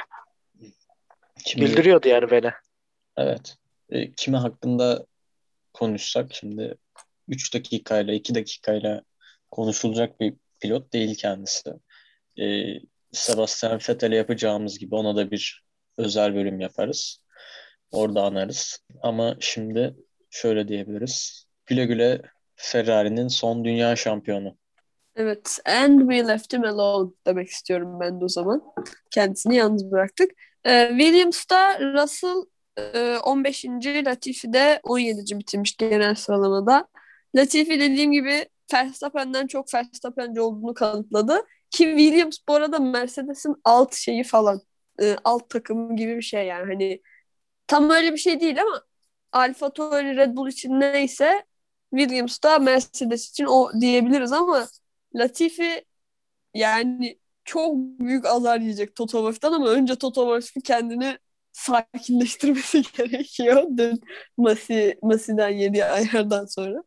kimi- 1.45 1.65
Güldürüyordu 1.65 2.07
yani 2.07 2.31
beni. 2.31 2.51
Evet. 3.17 3.55
E, 3.89 4.11
kimi 4.11 4.37
hakkında 4.37 5.05
konuşsak 5.73 6.33
şimdi 6.33 6.75
3 7.29 7.53
dakikayla 7.53 8.13
2 8.13 8.35
dakikayla 8.35 9.01
konuşulacak 9.51 10.19
bir 10.19 10.33
pilot 10.59 10.93
değil 10.93 11.17
kendisi. 11.17 11.69
E, 12.41 12.73
Sebastian 13.11 13.79
Vettel'e 13.89 14.15
yapacağımız 14.15 14.79
gibi 14.79 14.95
ona 14.95 15.15
da 15.15 15.31
bir 15.31 15.63
özel 15.97 16.35
bölüm 16.35 16.59
yaparız. 16.59 17.21
Orada 17.91 18.23
anarız. 18.23 18.79
Ama 19.01 19.35
şimdi 19.39 19.95
şöyle 20.29 20.67
diyebiliriz. 20.67 21.45
Güle 21.65 21.85
güle 21.85 22.21
Ferrari'nin 22.55 23.27
son 23.27 23.65
dünya 23.65 23.95
şampiyonu. 23.95 24.57
Evet. 25.15 25.59
And 25.65 25.99
we 25.99 26.27
left 26.27 26.53
him 26.53 26.63
alone 26.63 27.11
demek 27.27 27.49
istiyorum 27.49 27.99
ben 27.99 28.21
de 28.21 28.25
o 28.25 28.27
zaman. 28.27 28.63
Kendisini 29.11 29.55
yalnız 29.55 29.91
bıraktık. 29.91 30.31
Ee, 30.65 30.87
Williams'da 30.89 31.79
Russell 31.79 32.45
e, 32.77 33.17
15. 33.17 33.65
Latifi 34.05 34.53
de 34.53 34.79
17. 34.83 35.39
bitirmiş 35.39 35.77
genel 35.77 36.15
sıralamada. 36.15 36.87
Latifi 37.35 37.79
dediğim 37.79 38.11
gibi 38.11 38.45
Verstappen'den 38.73 39.47
çok 39.47 39.73
Verstappen'ci 39.73 40.41
olduğunu 40.41 40.73
kanıtladı. 40.73 41.33
Ki 41.71 41.83
Williams 41.85 42.37
bu 42.47 42.53
arada 42.55 42.79
Mercedes'in 42.79 43.55
alt 43.63 43.95
şeyi 43.95 44.23
falan. 44.23 44.61
e, 45.01 45.15
alt 45.23 45.49
takımı 45.49 45.95
gibi 45.95 46.17
bir 46.17 46.21
şey 46.21 46.47
yani. 46.47 46.65
Hani 46.73 47.01
tam 47.67 47.89
öyle 47.89 48.13
bir 48.13 48.17
şey 48.17 48.39
değil 48.41 48.61
ama 48.61 48.83
Alfa 49.31 49.73
Tauri 49.73 50.17
Red 50.17 50.35
Bull 50.37 50.47
için 50.49 50.79
neyse 50.79 51.45
Williams 51.91 52.43
da 52.43 52.59
Mercedes 52.59 53.29
için 53.29 53.45
o 53.45 53.71
diyebiliriz 53.81 54.31
ama 54.31 54.67
Latifi 55.15 55.85
yani 56.53 57.19
çok 57.45 57.75
büyük 57.77 58.25
azar 58.25 58.59
yiyecek 58.59 58.95
Toto 58.95 59.17
Wolff'tan 59.17 59.53
ama 59.53 59.69
önce 59.69 59.95
Toto 59.95 60.21
Wolff'un 60.21 60.61
kendini 60.61 61.17
sakinleştirmesi 61.51 62.83
gerekiyor. 62.97 63.63
Dün 63.77 64.01
Masi, 64.37 64.99
Masi'den 65.03 65.49
yediği 65.49 65.85
ayardan 65.85 66.45
sonra. 66.45 66.83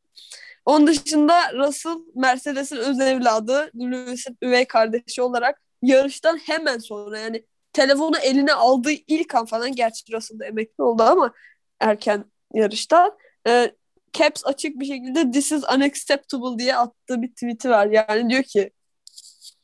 Onun 0.67 0.87
dışında 0.87 1.53
Russell 1.53 1.99
Mercedes'in 2.15 2.77
öz 2.77 3.01
evladı, 3.01 3.71
Lewis'in 3.75 4.39
üvey 4.43 4.65
kardeşi 4.65 5.23
olarak 5.23 5.63
yarıştan 5.83 6.37
hemen 6.37 6.79
sonra 6.79 7.19
yani 7.19 7.47
telefonu 7.73 8.19
eline 8.19 8.53
aldığı 8.53 8.93
ilk 8.93 9.35
an 9.35 9.47
falan 9.47 9.73
gerçi 9.73 10.13
Russell 10.13 10.39
da 10.39 10.47
emekli 10.47 10.83
oldu 10.85 11.03
ama 11.03 11.33
erken 11.81 12.25
yarışta 12.55 13.17
e, 13.49 13.75
caps 14.13 14.47
açık 14.47 14.81
bir 14.81 14.87
şekilde 14.87 15.31
this 15.31 15.53
is 15.53 15.65
unacceptable 15.77 16.59
diye 16.59 16.77
attığı 16.77 17.23
bir 17.23 17.29
tweet'i 17.29 17.71
var. 17.71 17.87
Yani 17.87 18.31
diyor 18.31 18.43
ki 18.43 18.71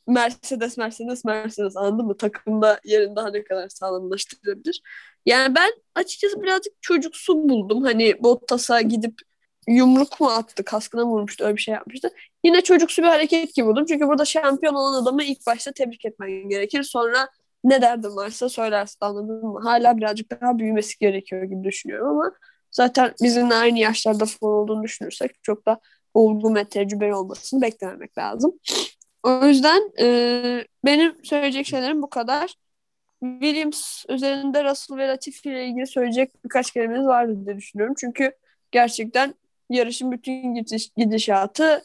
Mercedes, 0.07 0.77
Mercedes, 0.77 1.25
Mercedes 1.25 1.77
anladın 1.77 2.05
mı? 2.05 2.17
Takımda 2.17 2.79
yerini 2.83 3.15
daha 3.15 3.29
ne 3.29 3.43
kadar 3.43 3.69
sağlamlaştırabilir. 3.69 4.81
Yani 5.25 5.55
ben 5.55 5.71
açıkçası 5.95 6.41
birazcık 6.41 6.73
çocuksu 6.81 7.49
buldum. 7.49 7.83
Hani 7.83 8.23
Bottas'a 8.23 8.81
gidip 8.81 9.21
yumruk 9.67 10.19
mu 10.21 10.27
attı, 10.27 10.65
kaskına 10.65 11.05
vurmuştu, 11.05 11.43
öyle 11.43 11.55
bir 11.55 11.61
şey 11.61 11.73
yapmıştı. 11.73 12.09
Yine 12.43 12.61
çocuksu 12.61 13.01
bir 13.01 13.07
hareket 13.07 13.55
gibi 13.55 13.67
buldum. 13.67 13.85
Çünkü 13.85 14.07
burada 14.07 14.25
şampiyon 14.25 14.73
olan 14.73 15.03
adamı 15.03 15.23
ilk 15.23 15.47
başta 15.47 15.71
tebrik 15.71 16.05
etmen 16.05 16.49
gerekir. 16.49 16.83
Sonra 16.83 17.29
ne 17.63 17.81
derdin 17.81 18.15
varsa 18.15 18.49
söylersin 18.49 18.97
anladın 19.01 19.45
mı? 19.45 19.59
Hala 19.63 19.97
birazcık 19.97 20.41
daha 20.41 20.59
büyümesi 20.59 20.99
gerekiyor 20.99 21.43
gibi 21.43 21.63
düşünüyorum 21.63 22.07
ama 22.07 22.31
zaten 22.71 23.13
bizimle 23.21 23.55
aynı 23.55 23.79
yaşlarda 23.79 24.25
falan 24.25 24.53
olduğunu 24.53 24.83
düşünürsek 24.83 25.43
çok 25.43 25.65
da 25.65 25.79
olgun 26.13 26.55
ve 26.55 26.63
tecrübeli 26.65 27.15
olmasını 27.15 27.61
beklememek 27.61 28.17
lazım. 28.17 28.59
O 29.23 29.45
yüzden 29.45 29.91
e, 29.99 30.65
benim 30.85 31.25
söyleyecek 31.25 31.65
şeylerim 31.67 32.01
bu 32.01 32.09
kadar. 32.09 32.55
Williams 33.21 34.05
üzerinde 34.09 34.63
Russell 34.63 34.97
ve 34.97 35.07
Latifi 35.07 35.49
ile 35.49 35.65
ilgili 35.65 35.87
söyleyecek 35.87 36.43
birkaç 36.43 36.71
kelimemiz 36.71 37.05
vardı 37.05 37.45
diye 37.45 37.57
düşünüyorum. 37.57 37.95
Çünkü 37.99 38.31
gerçekten 38.71 39.35
yarışın 39.69 40.11
bütün 40.11 40.53
gidiş, 40.53 40.89
gidişatı 40.97 41.83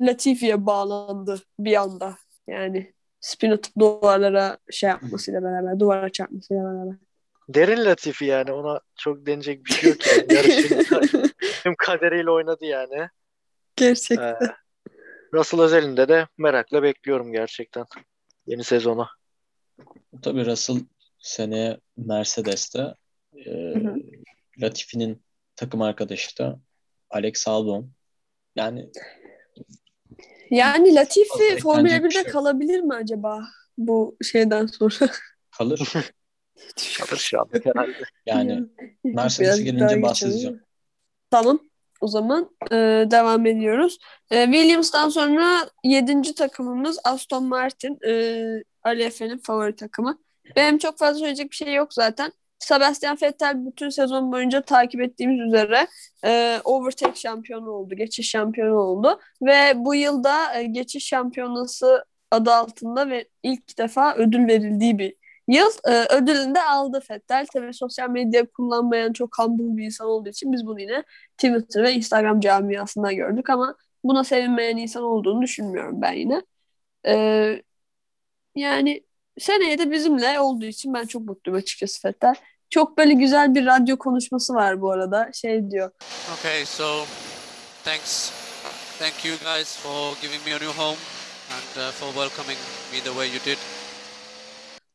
Latifi'ye 0.00 0.66
bağlandı 0.66 1.42
bir 1.58 1.76
anda. 1.76 2.16
Yani 2.46 2.92
spin 3.20 3.50
atıp 3.50 3.72
duvarlara 3.78 4.58
şey 4.70 4.90
yapmasıyla 4.90 5.42
beraber, 5.42 5.80
duvara 5.80 6.08
çarpmasıyla 6.08 6.64
beraber. 6.64 6.96
Derin 7.48 7.84
Latifi 7.84 8.24
yani 8.24 8.52
ona 8.52 8.80
çok 8.96 9.26
denecek 9.26 9.64
bir 9.64 9.70
şey 9.70 9.90
yok 9.90 10.06
yani. 10.06 10.26
Yarışın 10.34 11.32
tüm 11.62 11.74
kaderiyle 11.78 12.30
oynadı 12.30 12.64
yani. 12.64 13.08
Gerçekten. 13.76 14.28
Ee, 14.28 14.38
Russell 15.34 15.60
özelinde 15.60 16.08
de 16.08 16.26
merakla 16.38 16.82
bekliyorum 16.82 17.32
gerçekten 17.32 17.86
yeni 18.46 18.64
sezonu. 18.64 19.06
Tabii 20.22 20.46
Russell 20.46 20.76
seneye 21.18 21.78
Mercedes'te 21.96 22.94
e. 23.46 23.74
Latifi'nin 24.60 25.22
takım 25.56 25.82
arkadaşı 25.82 26.38
da 26.38 26.60
Alex 27.10 27.48
Albon. 27.48 27.90
Yani 28.56 28.90
Yani 30.50 30.94
Latifi 30.94 31.58
Formula 31.62 32.04
bir 32.04 32.10
1'de 32.10 32.10
şey 32.10 32.24
kalabilir 32.24 32.80
mi 32.80 32.94
acaba 32.94 33.44
bu 33.78 34.16
şeyden 34.22 34.66
sonra? 34.66 35.10
kalır. 35.58 35.92
Kalır 36.98 37.18
şu 37.18 37.40
an 37.40 37.48
herhalde. 37.64 37.92
Yani 38.26 38.62
Mercedes'e 39.04 39.62
gelince 39.62 40.02
bahsedeceğim. 40.02 40.62
Tamam. 41.30 41.60
O 42.00 42.08
zaman 42.08 42.50
e, 42.70 42.76
devam 43.10 43.46
ediyoruz. 43.46 43.98
E, 44.30 44.44
Williams'tan 44.44 45.08
sonra 45.08 45.70
yedinci 45.84 46.34
takımımız 46.34 46.98
Aston 47.04 47.44
Martin. 47.44 47.98
E, 48.06 48.62
Ali 48.82 49.02
Efe'nin 49.02 49.38
favori 49.38 49.76
takımı. 49.76 50.18
Benim 50.56 50.78
çok 50.78 50.98
fazla 50.98 51.18
söyleyecek 51.18 51.50
bir 51.50 51.56
şey 51.56 51.74
yok 51.74 51.94
zaten. 51.94 52.32
Sebastian 52.58 53.18
Vettel 53.22 53.66
bütün 53.66 53.88
sezon 53.88 54.32
boyunca 54.32 54.62
takip 54.62 55.00
ettiğimiz 55.00 55.40
üzere 55.40 55.86
e, 56.24 56.60
overtake 56.64 57.20
şampiyonu 57.20 57.70
oldu. 57.70 57.94
Geçiş 57.94 58.30
şampiyonu 58.30 58.74
oldu. 58.74 59.20
Ve 59.42 59.72
bu 59.76 59.94
yılda 59.94 60.54
e, 60.54 60.64
geçiş 60.64 61.06
şampiyonası 61.06 62.04
adı 62.30 62.52
altında 62.52 63.08
ve 63.10 63.28
ilk 63.42 63.78
defa 63.78 64.14
ödül 64.14 64.46
verildiği 64.48 64.98
bir 64.98 65.14
yıl. 65.48 65.70
E, 65.88 66.04
ödülünü 66.14 66.54
de 66.54 66.62
aldı 66.62 67.02
Vettel. 67.10 67.46
Tabii 67.54 67.74
sosyal 67.74 68.10
medya 68.10 68.46
kullanmayan 68.46 69.12
çok 69.12 69.38
humble 69.38 69.76
bir 69.76 69.84
insan 69.84 70.06
olduğu 70.06 70.28
için 70.28 70.52
biz 70.52 70.66
bunu 70.66 70.80
yine 70.80 71.04
Twitter 71.38 71.82
ve 71.82 71.92
Instagram 71.92 72.40
camiasında 72.40 73.12
gördük 73.12 73.50
ama 73.50 73.76
buna 74.04 74.24
sevinmeyen 74.24 74.76
insan 74.76 75.02
olduğunu 75.02 75.42
düşünmüyorum 75.42 76.02
ben 76.02 76.12
yine. 76.12 76.42
Ee, 77.06 77.62
yani 78.54 79.04
seneye 79.40 79.78
de 79.78 79.90
bizimle 79.90 80.40
olduğu 80.40 80.64
için 80.64 80.94
ben 80.94 81.06
çok 81.06 81.22
mutluyum 81.22 81.58
açıkçası 81.58 82.08
Vettel. 82.08 82.34
Çok 82.70 82.98
böyle 82.98 83.12
güzel 83.12 83.54
bir 83.54 83.66
radyo 83.66 83.96
konuşması 83.96 84.54
var 84.54 84.80
bu 84.80 84.90
arada. 84.92 85.30
Şey 85.34 85.70
diyor. 85.70 85.90
Okay, 86.38 86.64
so 86.64 87.04
thanks, 87.84 88.32
thank 88.98 89.24
you 89.24 89.34
guys 89.54 89.76
for 89.76 90.14
giving 90.22 90.46
me 90.46 90.54
a 90.54 90.58
new 90.58 90.82
home 90.82 90.98
and 91.50 91.88
uh, 91.88 91.92
for 91.92 92.06
welcoming 92.06 92.58
me 92.92 92.98
the 92.98 93.10
way 93.10 93.28
you 93.28 93.44
did. 93.44 93.58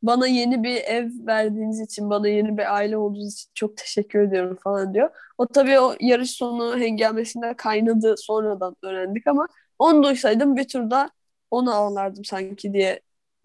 Bana 0.04 0.28
yeni 0.28 0.64
bir 0.64 0.76
ev 0.76 1.10
verdiğiniz 1.28 1.80
için, 1.80 2.10
bana 2.10 2.28
yeni 2.28 2.58
bir 2.58 2.76
aile 2.76 2.98
olduğunuz 2.98 3.34
için 3.34 3.52
çok 3.56 3.78
teşekkür 3.78 4.20
ediyorum 4.20 4.58
falan 4.64 4.94
diyor. 4.94 5.10
O 5.38 5.48
tabii 5.48 5.80
o 5.80 5.96
yarış 6.00 6.32
sonu 6.32 6.78
hengamesinde 6.78 7.54
kaynadı 7.58 8.16
sonradan 8.18 8.76
öğrendik 8.84 9.28
ama 9.28 9.48
onu 9.80 10.04
duysaydım 10.04 10.56
bir 10.56 10.68
turda 10.68 11.10
onu 11.52 11.74
ağlardım 11.76 12.26
sanki 12.26 12.74
diye 12.74 13.00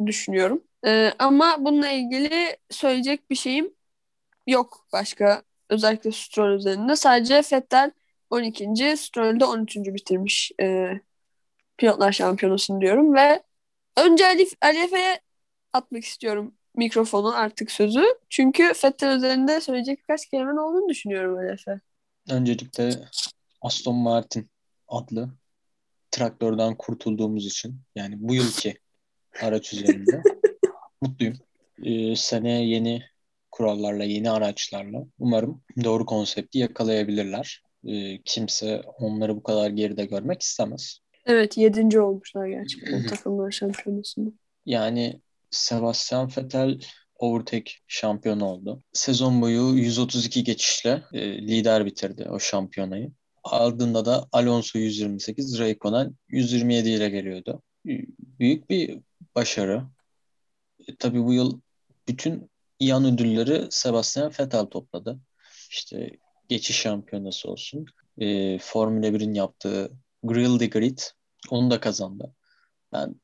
düşünüyorum. 0.07 0.63
Ee, 0.87 1.13
ama 1.19 1.57
bununla 1.65 1.89
ilgili 1.89 2.57
söyleyecek 2.71 3.31
bir 3.31 3.37
şeyim 3.37 3.75
yok 4.47 4.87
başka. 4.93 5.43
Özellikle 5.69 6.13
Stroll 6.13 6.57
üzerinde. 6.57 6.97
Sadece 6.97 7.43
Vettel 7.53 7.91
12. 8.31 8.97
Stroll 8.97 9.41
de 9.41 9.45
13. 9.45 9.77
bitirmiş 9.77 10.53
e, 10.61 10.89
pilotlar 11.77 12.13
şampiyonasını 12.13 12.81
diyorum 12.81 13.15
ve 13.15 13.43
önce 13.97 14.27
Ali, 14.27 14.49
Ali 14.61 14.79
Efe'ye 14.79 15.21
atmak 15.73 16.05
istiyorum 16.05 16.55
mikrofonu 16.77 17.37
artık 17.37 17.71
sözü. 17.71 18.05
Çünkü 18.29 18.73
Vettel 18.85 19.17
üzerinde 19.17 19.61
söyleyecek 19.61 19.99
birkaç 19.99 20.27
kelimen 20.27 20.57
olduğunu 20.57 20.89
düşünüyorum 20.89 21.39
Ali 21.39 21.53
Efe. 21.53 21.81
Öncelikle 22.31 22.91
Aston 23.61 23.97
Martin 23.97 24.51
adlı 24.89 25.31
traktörden 26.11 26.75
kurtulduğumuz 26.75 27.47
için 27.47 27.81
yani 27.95 28.15
bu 28.19 28.35
yılki 28.35 28.79
araç 29.43 29.73
üzerinde 29.73 30.23
mutluyum. 31.01 31.37
Ee, 31.83 32.17
seneye 32.17 32.69
yeni 32.69 33.03
kurallarla, 33.51 34.05
yeni 34.05 34.31
araçlarla 34.31 35.05
umarım 35.19 35.63
doğru 35.85 36.07
konsepti 36.07 36.59
yakalayabilirler. 36.59 37.63
Ee, 37.87 38.23
kimse 38.25 38.83
onları 38.99 39.37
bu 39.37 39.43
kadar 39.43 39.71
geride 39.71 40.05
görmek 40.05 40.43
istemez. 40.43 40.99
Evet 41.27 41.57
yedinci 41.57 42.01
olmuşlar 42.01 42.47
gerçekten 42.47 43.07
takımlar 43.07 43.51
şampiyonasında. 43.51 44.31
Yani 44.67 45.21
Sebastian 45.51 46.31
Vettel 46.37 46.81
overtake 47.19 47.73
şampiyonu 47.87 48.45
oldu. 48.45 48.83
Sezon 48.93 49.43
boyu 49.43 49.75
132 49.77 50.45
geçişle 50.45 51.03
e, 51.13 51.43
lider 51.43 51.87
bitirdi 51.87 52.29
o 52.31 52.39
şampiyonayı. 52.39 53.13
Ardında 53.45 54.05
da 54.05 54.29
Alonso 54.33 54.79
128, 54.79 55.59
Raikkonen 55.59 56.15
127 56.29 56.89
ile 56.91 57.09
geliyordu. 57.09 57.63
Büyük 58.39 58.71
bir 58.71 58.99
başarı. 59.35 59.83
E, 60.89 60.97
tabii 60.97 61.25
bu 61.25 61.33
yıl 61.33 61.61
bütün 62.09 62.51
yan 62.81 63.05
ödülleri 63.05 63.67
Sebastian 63.71 64.33
Vettel 64.41 64.67
topladı. 64.67 65.19
İşte 65.71 66.11
geçiş 66.49 66.77
şampiyonası 66.77 67.51
olsun. 67.51 67.87
E, 68.19 68.59
Formula 68.59 69.07
1'in 69.07 69.35
yaptığı 69.35 69.93
Grill 70.23 70.59
the 70.59 70.67
Grid 70.67 70.99
onu 71.51 71.71
da 71.71 71.81
kazandı. 71.81 72.35
Yani 72.95 73.15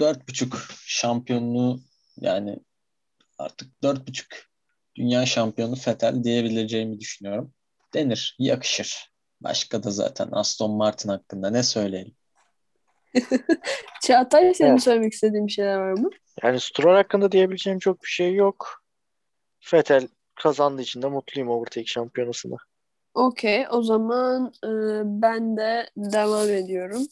dört 0.00 0.28
buçuk 0.28 0.66
şampiyonluğu 0.86 1.80
yani 2.20 2.58
artık 3.38 3.82
dört 3.82 4.08
buçuk 4.08 4.28
dünya 4.96 5.26
şampiyonu 5.26 5.76
Vettel 5.86 6.24
diyebileceğimi 6.24 7.00
düşünüyorum. 7.00 7.54
Denir, 7.94 8.36
yakışır. 8.38 9.12
Başka 9.40 9.82
da 9.82 9.90
zaten 9.90 10.28
Aston 10.32 10.70
Martin 10.70 11.08
hakkında 11.08 11.50
ne 11.50 11.62
söyleyelim? 11.62 12.14
Çağatay 14.02 14.54
senin 14.54 14.70
Evet. 14.70 14.82
söylemek 14.82 15.12
istediğin 15.12 15.46
bir 15.46 15.52
şeyler 15.52 15.76
var 15.76 15.92
mı? 15.92 16.10
Yani 16.42 16.60
Stroll 16.60 16.94
hakkında 16.94 17.32
diyebileceğim 17.32 17.78
çok 17.78 18.02
bir 18.02 18.08
şey 18.08 18.34
yok. 18.34 18.82
Vettel 19.72 20.08
kazandığı 20.42 20.82
için 20.82 21.02
de 21.02 21.06
mutluyum 21.06 21.50
overtake 21.50 21.86
şampiyonasına. 21.86 22.56
Okey, 23.14 23.66
o 23.70 23.82
zaman 23.82 24.52
e, 24.64 24.70
ben 25.22 25.56
de 25.56 25.90
devam 25.96 26.48
ediyorum. 26.50 27.02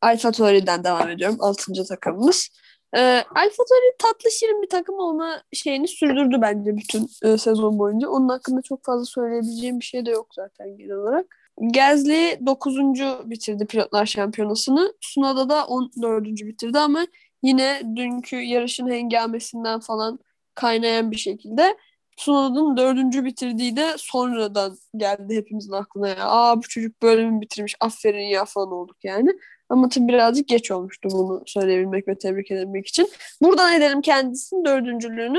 Alfa 0.00 0.32
Tauri'den 0.32 0.84
devam 0.84 1.08
ediyorum. 1.08 1.36
Altıncı 1.40 1.84
takımımız. 1.84 2.48
E, 2.96 3.00
Alfa 3.34 3.64
Tauri 3.68 3.96
tatlı 3.98 4.30
şirin 4.30 4.62
bir 4.62 4.68
takım 4.68 4.94
olma 4.94 5.42
şeyini 5.52 5.88
sürdürdü 5.88 6.36
bence 6.42 6.76
bütün 6.76 7.08
e, 7.22 7.38
sezon 7.38 7.78
boyunca. 7.78 8.08
Onun 8.08 8.28
hakkında 8.28 8.62
çok 8.62 8.84
fazla 8.84 9.04
söyleyebileceğim 9.04 9.80
bir 9.80 9.84
şey 9.84 10.06
de 10.06 10.10
yok 10.10 10.28
zaten 10.34 10.76
genel 10.76 10.96
olarak. 10.96 11.26
Gasly 11.60 12.46
9. 12.46 12.76
bitirdi 13.24 13.66
pilotlar 13.66 14.06
şampiyonasını. 14.06 14.94
Tsunoda 15.00 15.48
da 15.48 15.66
14. 15.66 16.24
bitirdi 16.26 16.78
ama 16.78 17.06
yine 17.42 17.82
dünkü 17.96 18.36
yarışın 18.36 18.90
hengamesinden 18.90 19.80
falan 19.80 20.18
kaynayan 20.54 21.10
bir 21.10 21.16
şekilde 21.16 21.76
Tsunoda'nın 22.16 22.76
dördüncü 22.76 23.24
bitirdiği 23.24 23.76
de 23.76 23.94
sonradan 23.98 24.76
geldi 24.96 25.36
hepimizin 25.36 25.72
aklına 25.72 26.08
ya. 26.08 26.16
Aa 26.28 26.56
bu 26.56 26.62
çocuk 26.62 27.02
böyle 27.02 27.30
mi 27.30 27.40
bitirmiş 27.40 27.76
aferin 27.80 28.26
ya 28.26 28.44
falan 28.44 28.72
olduk 28.72 28.96
yani. 29.04 29.30
Ama 29.68 29.88
tabii 29.88 30.08
birazcık 30.08 30.48
geç 30.48 30.70
olmuştu 30.70 31.08
bunu 31.12 31.42
söyleyebilmek 31.46 32.08
ve 32.08 32.18
tebrik 32.18 32.50
edebilmek 32.50 32.86
için. 32.86 33.08
Buradan 33.42 33.74
edelim 33.74 34.00
kendisinin 34.02 34.64
dördüncülüğünü. 34.64 35.38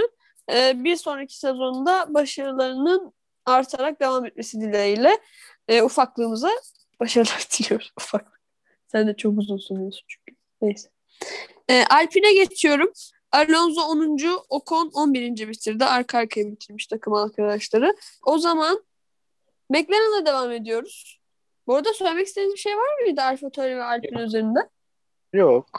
Ee, 0.51 0.83
bir 0.83 0.95
sonraki 0.95 1.39
sezonda 1.39 2.13
başarılarının 2.13 3.13
artarak 3.45 3.99
devam 3.99 4.25
etmesi 4.25 4.61
dileğiyle 4.61 5.17
e, 5.67 5.81
ufaklığımıza 5.81 6.49
başarılar 6.99 7.47
diliyorum. 7.59 7.87
Ufaklık. 7.97 8.41
Sen 8.87 9.07
de 9.07 9.15
çok 9.15 9.37
uzun 9.37 9.57
sunuyorsun 9.57 10.05
çünkü. 10.07 10.39
Neyse. 10.61 10.89
E, 11.69 11.83
Alpine 11.89 12.33
geçiyorum. 12.33 12.91
Alonso 13.31 13.81
10. 13.81 14.43
Ocon 14.49 14.91
11. 14.93 15.47
bitirdi. 15.49 15.85
Arka 15.85 16.17
arkaya 16.17 16.51
bitirmiş 16.51 16.87
takım 16.87 17.13
arkadaşları. 17.13 17.95
O 18.25 18.37
zaman 18.37 18.83
McLaren'la 19.69 20.25
devam 20.25 20.51
ediyoruz. 20.51 21.19
Bu 21.67 21.75
arada 21.75 21.93
söylemek 21.93 22.27
istediğiniz 22.27 22.53
bir 22.53 22.59
şey 22.59 22.75
var 22.77 23.01
mıydı 23.01 23.21
Alfa 23.21 23.49
Tauri 23.49 23.75
ve 23.77 23.83
Alpine 23.83 24.21
üzerinde? 24.21 24.59
Yok. 25.33 25.69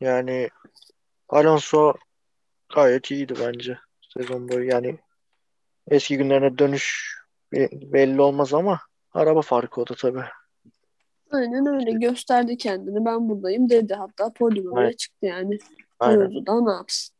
Yani 0.00 0.48
Alonso 1.28 1.94
gayet 2.74 3.10
iyiydi 3.10 3.34
bence 3.40 3.78
sezon 4.18 4.48
boyu. 4.48 4.68
Yani 4.68 4.98
eski 5.90 6.16
günlerine 6.16 6.58
dönüş 6.58 7.14
be- 7.52 7.68
belli 7.72 8.20
olmaz 8.20 8.54
ama 8.54 8.80
araba 9.12 9.42
farkı 9.42 9.80
o 9.80 9.86
da 9.86 9.94
tabii. 9.94 10.24
Aynen 11.34 11.66
öyle 11.66 11.90
gösterdi 11.90 12.56
kendini. 12.56 13.04
Ben 13.04 13.28
buradayım 13.28 13.68
dedi. 13.70 13.94
Hatta 13.94 14.32
podyuma 14.32 14.82
Evet. 14.82 14.98
çıktı 14.98 15.26
yani. 15.26 15.58
Aynen. 16.00 16.46
Da 16.46 16.60
ne 16.60 16.72
yapsın? 16.72 17.14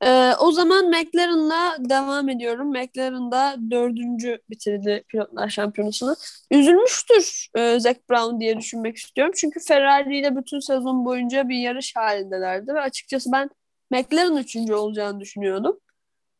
Ee, 0.00 0.32
o 0.40 0.52
zaman 0.52 0.88
McLaren'la 0.90 1.76
devam 1.78 2.28
ediyorum. 2.28 2.70
McLaren 2.70 3.30
da 3.30 3.56
dördüncü 3.70 4.38
bitirdi 4.50 5.04
pilotlar 5.08 5.48
şampiyonasını. 5.48 6.16
Üzülmüştür 6.50 7.48
e, 7.56 7.80
Zac 7.80 7.98
Brown 8.10 8.40
diye 8.40 8.58
düşünmek 8.58 8.96
istiyorum. 8.96 9.34
Çünkü 9.36 9.60
Ferrari 9.60 10.18
ile 10.18 10.36
bütün 10.36 10.58
sezon 10.58 11.04
boyunca 11.04 11.48
bir 11.48 11.56
yarış 11.56 11.96
halindelerdi 11.96 12.74
ve 12.74 12.80
açıkçası 12.80 13.32
ben 13.32 13.50
McLaren 13.90 14.36
üçüncü 14.36 14.74
olacağını 14.74 15.20
düşünüyordum. 15.20 15.80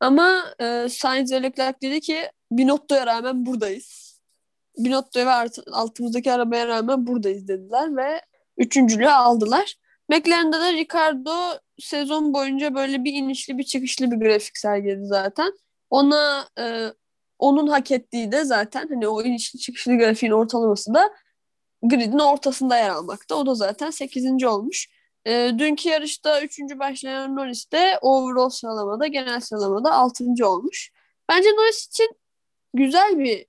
Ama 0.00 0.44
e, 0.60 0.86
Sainz 0.88 1.32
ve 1.32 1.42
Leclerc 1.42 1.78
dedi 1.82 2.00
ki 2.00 2.18
Binotto'ya 2.52 3.06
rağmen 3.06 3.46
buradayız. 3.46 4.09
Binotto'ya 4.78 5.26
ve 5.26 5.50
altımızdaki 5.72 6.32
arabaya 6.32 6.68
rağmen 6.68 7.06
buradayız 7.06 7.48
dediler 7.48 7.96
ve 7.96 8.20
üçüncülüğü 8.58 9.10
aldılar. 9.10 9.76
McLaren'da 10.08 10.60
da 10.60 10.72
Ricardo 10.72 11.58
sezon 11.78 12.34
boyunca 12.34 12.74
böyle 12.74 13.04
bir 13.04 13.12
inişli 13.12 13.58
bir 13.58 13.64
çıkışlı 13.64 14.10
bir 14.10 14.16
grafik 14.16 14.58
sergiledi 14.58 15.06
zaten. 15.06 15.52
Ona 15.90 16.48
e, 16.58 16.86
onun 17.38 17.66
hak 17.66 17.90
ettiği 17.90 18.32
de 18.32 18.44
zaten 18.44 18.88
hani 18.88 19.08
o 19.08 19.22
inişli 19.22 19.58
çıkışlı 19.58 19.98
grafiğin 19.98 20.32
ortalaması 20.32 20.94
da 20.94 21.10
gridin 21.82 22.18
ortasında 22.18 22.76
yer 22.76 22.90
almakta. 22.90 23.34
O 23.34 23.46
da 23.46 23.54
zaten 23.54 23.90
8. 23.90 24.44
olmuş. 24.44 24.88
E, 25.26 25.50
dünkü 25.58 25.88
yarışta 25.88 26.42
3. 26.42 26.60
başlayan 26.78 27.36
Norris 27.36 27.72
de 27.72 27.98
overall 28.02 28.48
sıralamada, 28.48 29.06
genel 29.06 29.40
sıralamada 29.40 29.92
6. 29.92 30.24
olmuş. 30.44 30.92
Bence 31.28 31.48
Norris 31.48 31.86
için 31.86 32.10
güzel 32.74 33.18
bir 33.18 33.46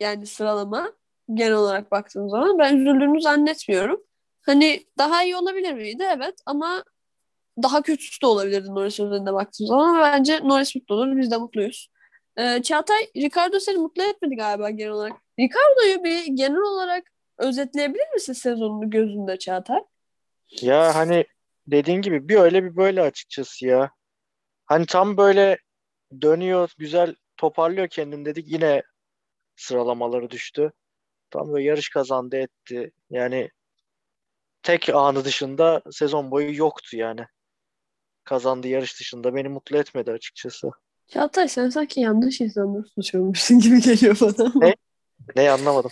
yani 0.00 0.26
sıralama 0.26 0.92
genel 1.34 1.52
olarak 1.52 1.90
baktığım 1.90 2.30
zaman 2.30 2.58
ben 2.58 2.76
üzüldüğünü 2.76 3.20
zannetmiyorum. 3.20 4.02
Hani 4.42 4.86
daha 4.98 5.24
iyi 5.24 5.36
olabilir 5.36 5.72
miydi? 5.72 6.04
Evet 6.16 6.34
ama 6.46 6.84
daha 7.62 7.82
kötüsü 7.82 8.22
de 8.22 8.26
olabilirdi 8.26 8.68
Norris 8.68 9.00
üzerinde 9.00 9.32
baktığım 9.32 9.66
zaman 9.66 9.88
ama 9.88 10.00
bence 10.00 10.40
Norris 10.42 10.76
mutlu 10.76 10.94
olur. 10.94 11.16
Biz 11.16 11.30
de 11.30 11.36
mutluyuz. 11.36 11.88
Ee, 12.36 12.62
Çağatay, 12.62 13.06
Ricardo 13.16 13.60
seni 13.60 13.78
mutlu 13.78 14.02
etmedi 14.02 14.36
galiba 14.36 14.70
genel 14.70 14.90
olarak. 14.90 15.12
Ricardo'yu 15.40 16.04
bir 16.04 16.24
genel 16.24 16.60
olarak 16.60 17.04
özetleyebilir 17.38 18.14
misin 18.14 18.32
sezonunu 18.32 18.90
gözünde 18.90 19.38
Çağatay? 19.38 19.80
Ya 20.62 20.94
hani 20.94 21.24
dediğin 21.66 22.02
gibi 22.02 22.28
bir 22.28 22.36
öyle 22.36 22.64
bir 22.64 22.76
böyle 22.76 23.02
açıkçası 23.02 23.66
ya. 23.66 23.90
Hani 24.66 24.86
tam 24.86 25.16
böyle 25.16 25.58
dönüyor, 26.22 26.70
güzel 26.78 27.14
toparlıyor 27.36 27.88
kendini 27.88 28.24
dedik. 28.24 28.48
Yine 28.48 28.82
sıralamaları 29.60 30.30
düştü. 30.30 30.72
Tam 31.30 31.52
böyle 31.52 31.64
yarış 31.64 31.88
kazandı 31.88 32.36
etti. 32.36 32.92
Yani 33.10 33.50
tek 34.62 34.88
anı 34.88 35.24
dışında 35.24 35.82
sezon 35.90 36.30
boyu 36.30 36.56
yoktu 36.56 36.96
yani. 36.96 37.20
Kazandığı 38.24 38.68
yarış 38.68 39.00
dışında 39.00 39.34
beni 39.34 39.48
mutlu 39.48 39.78
etmedi 39.78 40.12
açıkçası. 40.12 40.70
Çağatay 41.08 41.48
sen 41.48 41.70
sanki 41.70 42.00
yanlış 42.00 42.40
insanları 42.40 42.84
tutuyormuşsun 42.84 43.58
gibi 43.58 43.80
geliyor 43.80 44.18
bana. 44.20 44.52
Ne? 44.56 44.74
Ne 45.36 45.50
anlamadım. 45.50 45.90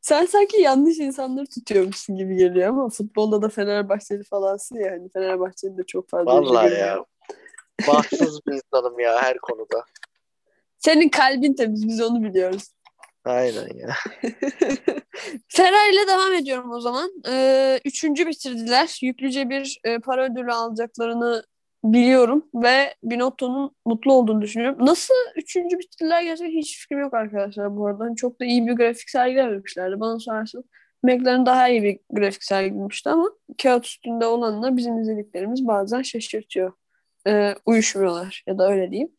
Sen 0.00 0.26
sanki 0.26 0.60
yanlış 0.60 0.98
insanları 0.98 1.46
tutuyormuşsun 1.46 2.16
gibi 2.16 2.36
geliyor 2.36 2.68
ama 2.68 2.88
futbolda 2.88 3.42
da 3.42 3.48
Fenerbahçeli 3.48 4.24
falansın 4.24 4.76
ya. 4.76 4.92
Hani 4.92 5.08
Fenerbahçeli 5.08 5.78
de 5.78 5.82
çok 5.86 6.08
fazla 6.08 6.32
Vallahi 6.32 6.74
ya. 6.74 7.04
Bahtsız 7.86 8.46
bir 8.46 8.52
insanım 8.52 9.00
ya 9.00 9.22
her 9.22 9.38
konuda. 9.38 9.84
Senin 10.78 11.08
kalbin 11.08 11.54
temiz 11.54 11.88
biz 11.88 12.00
onu 12.00 12.22
biliyoruz. 12.22 12.68
Aynen 13.24 13.68
ya. 13.76 13.88
Ferrari 15.48 15.94
ile 15.94 16.06
devam 16.08 16.34
ediyorum 16.34 16.72
o 16.72 16.80
zaman. 16.80 17.10
Ee, 17.28 17.80
üçüncü 17.84 18.26
bitirdiler. 18.26 18.98
Yüklüce 19.02 19.50
bir 19.50 19.80
e, 19.84 19.98
para 19.98 20.24
ödülü 20.24 20.52
alacaklarını 20.52 21.44
biliyorum 21.84 22.44
ve 22.54 22.94
Binotto'nun 23.02 23.76
mutlu 23.86 24.12
olduğunu 24.12 24.42
düşünüyorum. 24.42 24.86
Nasıl 24.86 25.14
üçüncü 25.36 25.78
bitirdiler 25.78 26.22
gerçekten 26.22 26.58
hiç 26.58 26.78
fikrim 26.80 27.00
yok 27.00 27.14
arkadaşlar 27.14 27.76
bu 27.76 27.86
arada. 27.86 28.04
Hani 28.04 28.16
çok 28.16 28.40
da 28.40 28.44
iyi 28.44 28.66
bir 28.66 28.72
grafik 28.72 29.10
sergilememişlerdi. 29.10 30.00
Bana 30.00 30.18
sorarsan 30.18 30.64
McLaren 31.02 31.46
daha 31.46 31.68
iyi 31.68 31.82
bir 31.82 31.98
grafik 32.10 32.44
sergilemişti 32.44 33.10
ama 33.10 33.30
kağıt 33.62 33.86
üstünde 33.86 34.26
olanla 34.26 34.76
bizim 34.76 34.98
izlediklerimiz 34.98 35.66
bazen 35.66 36.02
şaşırtıyor. 36.02 36.72
Ee, 37.26 37.54
uyuşmuyorlar 37.66 38.44
ya 38.46 38.58
da 38.58 38.70
öyle 38.70 38.90
diyeyim. 38.90 39.12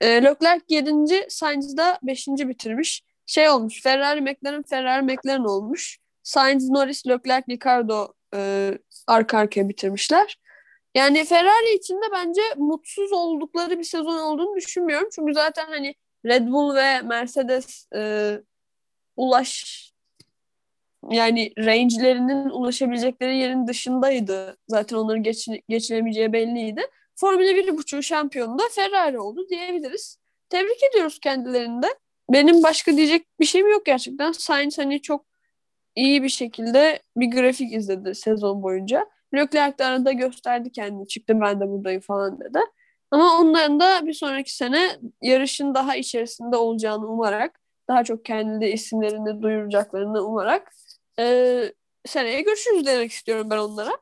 Ee, 0.00 0.06
Leclerc 0.06 0.64
7. 0.68 1.26
Sainz 1.28 1.76
da 1.76 1.98
5. 2.02 2.28
bitirmiş 2.28 3.02
şey 3.26 3.48
olmuş. 3.48 3.82
Ferrari 3.82 4.20
McLaren 4.20 4.62
Ferrari 4.62 5.02
McLaren 5.02 5.44
olmuş. 5.44 5.98
Sainz, 6.22 6.70
Norris, 6.70 7.06
Leclerc, 7.06 7.44
Ricardo 7.50 8.12
e, 8.34 8.70
arka 9.06 9.38
arkaya 9.38 9.68
bitirmişler. 9.68 10.38
Yani 10.94 11.24
Ferrari 11.24 11.74
için 11.74 11.94
de 11.94 12.06
bence 12.12 12.40
mutsuz 12.56 13.12
oldukları 13.12 13.78
bir 13.78 13.84
sezon 13.84 14.18
olduğunu 14.18 14.56
düşünmüyorum. 14.56 15.08
Çünkü 15.14 15.34
zaten 15.34 15.66
hani 15.66 15.94
Red 16.26 16.46
Bull 16.48 16.74
ve 16.74 17.00
Mercedes 17.02 17.86
e, 17.94 18.32
ulaş 19.16 19.64
yani 21.10 21.52
range'lerinin 21.58 22.50
ulaşabilecekleri 22.50 23.36
yerin 23.36 23.66
dışındaydı. 23.66 24.56
Zaten 24.68 24.96
onların 24.96 25.22
geç, 25.22 25.48
geçilemeyeceği 25.68 26.32
belliydi. 26.32 26.82
Formula 27.16 27.50
1.5 27.50 28.02
şampiyonu 28.02 28.58
da 28.58 28.62
Ferrari 28.70 29.18
oldu 29.18 29.48
diyebiliriz. 29.48 30.18
Tebrik 30.48 30.82
ediyoruz 30.90 31.20
kendilerini 31.20 31.82
de. 31.82 31.88
Benim 32.30 32.62
başka 32.62 32.96
diyecek 32.96 33.26
bir 33.40 33.44
şeyim 33.44 33.68
yok 33.68 33.86
gerçekten. 33.86 34.32
Sainz 34.32 34.78
hani 34.78 35.02
çok 35.02 35.26
iyi 35.96 36.22
bir 36.22 36.28
şekilde 36.28 37.02
bir 37.16 37.30
grafik 37.30 37.72
izledi 37.72 38.14
sezon 38.14 38.62
boyunca. 38.62 39.06
Leclerc 39.34 39.78
de 39.78 39.84
arada 39.84 40.12
gösterdi 40.12 40.72
kendini. 40.72 41.08
Çıktı 41.08 41.40
ben 41.40 41.60
de 41.60 41.68
buradayım 41.68 42.00
falan 42.00 42.40
dedi. 42.40 42.58
Ama 43.10 43.38
onların 43.40 43.80
da 43.80 44.06
bir 44.06 44.12
sonraki 44.12 44.56
sene 44.56 44.90
yarışın 45.22 45.74
daha 45.74 45.96
içerisinde 45.96 46.56
olacağını 46.56 47.06
umarak 47.06 47.60
daha 47.88 48.04
çok 48.04 48.24
kendi 48.24 48.64
isimlerini 48.64 49.42
duyuracaklarını 49.42 50.26
umarak 50.26 50.72
e, 51.18 51.64
seneye 52.06 52.40
görüşürüz 52.40 52.86
demek 52.86 53.12
istiyorum 53.12 53.50
ben 53.50 53.58
onlara. 53.58 53.92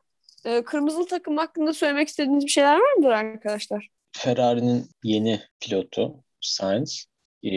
E, 0.45 0.63
kırmızılı 0.65 1.07
takım 1.07 1.37
hakkında 1.37 1.73
söylemek 1.73 2.09
istediğiniz 2.09 2.45
bir 2.45 2.51
şeyler 2.51 2.75
var 2.75 2.93
mıdır 2.97 3.11
arkadaşlar? 3.11 3.89
Ferrari'nin 4.13 4.87
yeni 5.05 5.41
pilotu 5.61 6.15
Sainz 6.41 7.07
e, 7.43 7.51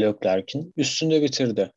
Leclerc'in 0.00 0.72
üstünde 0.76 1.22
bitirdi. 1.22 1.72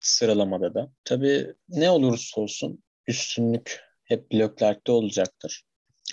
sıralamada 0.00 0.74
da. 0.74 0.92
Tabii 1.04 1.54
ne 1.68 1.90
olursa 1.90 2.40
olsun 2.40 2.82
üstünlük 3.06 3.80
hep 4.04 4.34
Leclerc'te 4.34 4.92
olacaktır. 4.92 5.62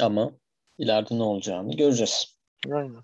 Ama 0.02 0.32
ileride 0.78 1.18
ne 1.18 1.24
olacağını 1.24 1.76
göreceğiz. 1.78 2.38
Aynen. 2.72 3.02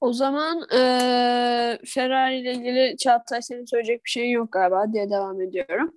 O 0.00 0.12
zaman 0.12 0.66
eee 0.72 1.78
Ferrari 1.86 2.38
ile 2.40 2.52
ilgili 2.52 2.96
Çağatay 2.96 3.42
senin 3.42 3.64
söyleyecek 3.64 4.04
bir 4.04 4.10
şeyin 4.10 4.30
yok 4.30 4.52
galiba 4.52 4.92
diye 4.92 5.10
devam 5.10 5.40
ediyorum. 5.40 5.94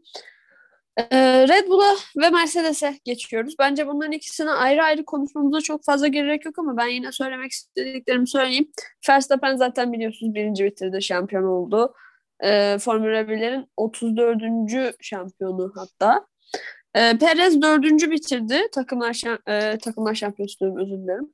Eee, 0.97 1.47
Red 1.47 1.67
Bull'a 1.69 1.95
ve 2.21 2.29
Mercedes'e 2.29 2.99
geçiyoruz. 3.03 3.55
Bence 3.59 3.87
bunların 3.87 4.11
ikisini 4.11 4.49
ayrı 4.49 4.83
ayrı 4.83 5.05
konuşmamıza 5.05 5.61
çok 5.61 5.83
fazla 5.85 6.07
gerek 6.07 6.45
yok 6.45 6.59
ama 6.59 6.77
ben 6.77 6.87
yine 6.87 7.11
söylemek 7.11 7.51
istediklerimi 7.51 8.27
söyleyeyim. 8.27 8.71
Verstappen 9.09 9.55
zaten 9.55 9.93
biliyorsunuz 9.93 10.35
birinci 10.35 10.65
bitirdi, 10.65 11.01
şampiyon 11.01 11.43
oldu. 11.43 11.93
Eee 12.43 12.77
Formula 12.79 13.27
1'lerin 13.27 13.65
34. 13.77 14.95
şampiyonu 15.01 15.71
hatta. 15.75 16.27
Eee 16.95 17.17
Perez 17.19 17.61
dördüncü 17.61 18.11
bitirdi. 18.11 18.61
Takımlar, 18.73 19.13
şam- 19.13 19.39
eee, 19.47 19.77
takımlar 19.77 20.15
şampiyonası 20.15 20.59
diyorum, 20.59 20.77
özür 20.77 20.97
dilerim. 20.97 21.33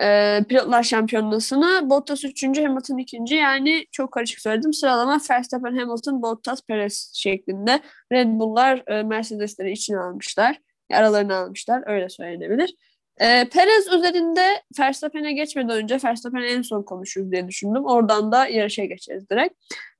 Eee, 0.00 0.44
pilotlar 0.48 0.82
şampiyonasını. 0.82 1.90
Bottas 1.90 2.24
3. 2.24 2.44
Hamilton 2.64 2.98
2. 2.98 3.34
Yani 3.34 3.86
çok 3.92 4.12
karışık 4.12 4.40
söyledim. 4.40 4.72
Sıralama 4.72 5.20
Verstappen, 5.30 5.76
Hamilton, 5.76 6.22
Bottas, 6.22 6.62
Perez 6.62 7.12
şeklinde. 7.14 7.80
Red 8.12 8.28
Bull'lar 8.28 8.82
e, 8.86 9.02
Mercedes'leri 9.02 9.72
içine 9.72 9.98
almışlar. 9.98 10.58
Aralarına 10.92 11.36
almışlar. 11.36 11.82
Öyle 11.86 12.08
söylenebilir. 12.08 12.74
Eee, 13.20 13.48
Perez 13.52 13.86
üzerinde 13.92 14.62
Verstappen'e 14.78 15.32
geçmeden 15.32 15.70
önce 15.76 15.98
Verstappen'e 16.04 16.46
en 16.46 16.62
son 16.62 16.82
konuşuruz 16.82 17.30
diye 17.32 17.48
düşündüm. 17.48 17.84
Oradan 17.84 18.32
da 18.32 18.46
yarışa 18.46 18.84
geçeriz 18.84 19.30
direkt. 19.30 19.54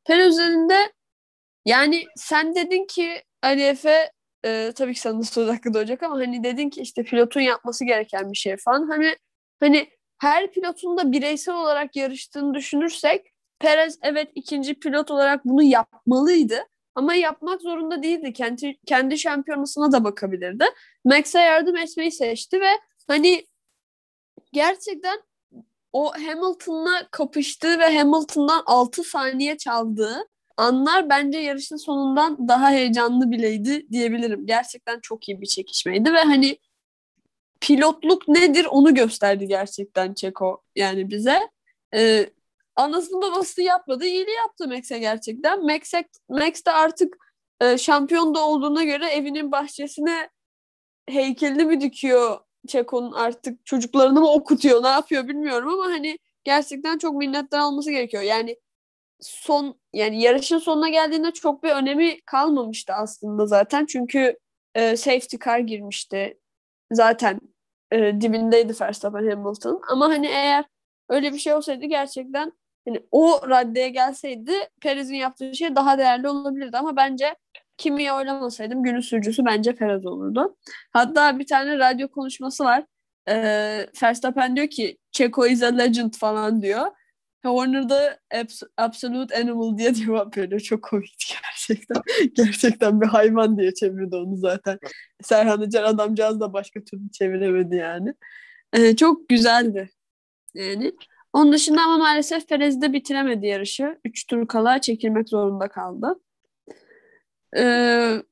Perez 0.04 0.32
üzerinde 0.32 0.92
yani 1.64 2.04
sen 2.16 2.54
dedin 2.54 2.87
ki 2.87 3.22
Ali 3.42 3.62
Efe 3.62 4.11
e, 4.44 4.72
tabii 4.76 4.94
ki 4.94 5.00
sana 5.00 5.22
söz 5.22 5.48
hakkı 5.48 5.74
doğacak 5.74 6.02
ama 6.02 6.16
hani 6.16 6.44
dedin 6.44 6.70
ki 6.70 6.80
işte 6.80 7.02
pilotun 7.02 7.40
yapması 7.40 7.85
gereken 7.85 8.32
bir 8.32 8.37
şey 8.37 8.56
falan. 8.56 8.88
Hani 8.88 9.16
hani 9.61 9.88
her 10.19 10.53
pilotun 10.53 10.97
da 10.97 11.12
bireysel 11.12 11.55
olarak 11.55 11.97
yarıştığını 11.97 12.55
düşünürsek 12.55 13.27
Perez 13.59 13.99
evet 14.03 14.31
ikinci 14.35 14.75
pilot 14.75 15.11
olarak 15.11 15.45
bunu 15.45 15.62
yapmalıydı. 15.62 16.59
Ama 16.95 17.14
yapmak 17.14 17.62
zorunda 17.62 18.03
değildi. 18.03 18.33
Kendi, 18.33 18.77
kendi 18.87 19.19
şampiyonasına 19.19 19.92
da 19.92 20.05
bakabilirdi. 20.05 20.64
Max'e 21.05 21.40
yardım 21.40 21.77
etmeyi 21.77 22.12
seçti 22.12 22.61
ve 22.61 22.71
hani 23.09 23.47
gerçekten 24.53 25.23
o 25.92 26.12
Hamilton'la 26.12 27.09
kapıştığı 27.11 27.79
ve 27.79 27.99
Hamilton'dan 27.99 28.62
6 28.66 29.05
saniye 29.05 29.57
çaldığı 29.57 30.29
anlar 30.57 31.09
bence 31.09 31.38
yarışın 31.38 31.77
sonundan 31.77 32.49
daha 32.49 32.71
heyecanlı 32.71 33.31
bileydi 33.31 33.87
diyebilirim. 33.92 34.47
Gerçekten 34.47 35.01
çok 35.01 35.29
iyi 35.29 35.40
bir 35.40 35.47
çekişmeydi 35.47 36.12
ve 36.12 36.21
hani 36.23 36.59
pilotluk 37.61 38.29
nedir 38.29 38.66
onu 38.71 38.95
gösterdi 38.95 39.47
gerçekten 39.47 40.14
Çeko 40.14 40.62
yani 40.77 41.11
bize. 41.11 41.40
Ee, 41.95 42.31
anasını 42.77 43.23
babası 43.23 43.62
yapmadı. 43.62 44.05
iyiliği 44.05 44.37
yaptı 44.37 44.69
Max'e 44.69 44.99
gerçekten. 44.99 45.64
Max'e, 45.64 46.05
Max 46.29 46.64
de 46.66 46.71
artık 46.73 47.16
e, 47.61 47.79
şampiyon 47.79 48.35
da 48.35 48.47
olduğuna 48.47 48.85
göre 48.85 49.07
evinin 49.07 49.53
bahçesine 49.53 50.31
heykelini 51.09 51.64
mi 51.64 51.81
dikiyor 51.81 52.38
Çeko'nun 52.69 53.12
artık 53.12 53.66
çocuklarını 53.66 54.21
mı 54.21 54.33
okutuyor 54.33 54.83
ne 54.83 54.88
yapıyor 54.88 55.29
bilmiyorum 55.29 55.69
ama 55.69 55.85
hani 55.85 56.19
gerçekten 56.45 56.99
çok 56.99 57.14
minnettar 57.14 57.61
olması 57.61 57.90
gerekiyor. 57.90 58.23
Yani 58.23 58.57
son 59.21 59.81
yani 59.92 60.23
yarışın 60.23 60.59
sonuna 60.59 60.88
geldiğinde 60.88 61.31
çok 61.33 61.62
bir 61.62 61.71
önemi 61.71 62.21
kalmamıştı 62.21 62.92
aslında 62.92 63.47
zaten. 63.47 63.87
Çünkü 63.87 64.38
e, 64.75 64.97
safety 64.97 65.37
car 65.45 65.59
girmişti. 65.59 66.38
Zaten 66.92 67.40
e, 67.92 68.20
dibindeydi 68.20 68.72
Verstappen 68.81 69.31
Hamilton. 69.31 69.83
Ama 69.88 70.09
hani 70.09 70.27
eğer 70.27 70.64
öyle 71.09 71.33
bir 71.33 71.38
şey 71.38 71.55
olsaydı 71.55 71.87
gerçekten 71.87 72.53
hani 72.88 73.07
o 73.11 73.49
raddeye 73.49 73.88
gelseydi 73.88 74.53
Perez'in 74.81 75.14
yaptığı 75.14 75.55
şey 75.55 75.77
daha 75.77 75.99
değerli 75.99 76.29
olabilirdi 76.29 76.79
ama 76.79 76.96
bence 76.96 77.37
Kimi'yi 77.77 78.12
oylamasaydım 78.12 78.83
günün 78.83 79.01
sürücüsü 79.01 79.44
bence 79.44 79.75
Perez 79.75 80.07
olurdu. 80.07 80.57
Hatta 80.92 81.38
bir 81.38 81.46
tane 81.46 81.79
radyo 81.79 82.09
konuşması 82.09 82.64
var. 82.64 82.85
Ee, 83.29 83.87
Verstappen 84.03 84.57
diyor 84.57 84.66
ki 84.66 84.99
Checo 85.12 85.46
is 85.46 85.62
a 85.62 85.66
legend 85.66 86.14
falan 86.14 86.62
diyor. 86.62 86.87
Horner'da 87.48 88.18
abs- 88.32 88.68
Absolute 88.76 89.37
Animal 89.37 89.78
diye 89.78 89.94
cevap 89.94 90.37
veriyor. 90.37 90.61
Çok 90.61 90.82
komikti 90.82 91.35
gerçekten. 91.42 92.02
gerçekten 92.35 93.00
bir 93.00 93.06
hayvan 93.06 93.59
diye 93.59 93.74
çevirdi 93.74 94.16
onu 94.16 94.37
zaten. 94.37 94.78
Serhan 95.22 95.61
Acar 95.61 95.85
adamcağız 95.85 96.40
da 96.40 96.52
başka 96.52 96.85
türlü 96.85 97.11
çeviremedi 97.11 97.76
yani. 97.76 98.14
Ee, 98.72 98.96
çok 98.96 99.28
güzeldi. 99.28 99.90
Yani. 100.54 100.92
Onun 101.32 101.52
dışında 101.52 101.82
ama 101.82 101.98
maalesef 101.98 102.48
Perez 102.48 102.82
de 102.82 102.92
bitiremedi 102.92 103.46
yarışı. 103.46 103.98
Üç 104.04 104.26
tur 104.26 104.48
kala 104.48 104.80
çekilmek 104.80 105.28
zorunda 105.28 105.68
kaldı. 105.68 106.20
Ee, 107.56 108.22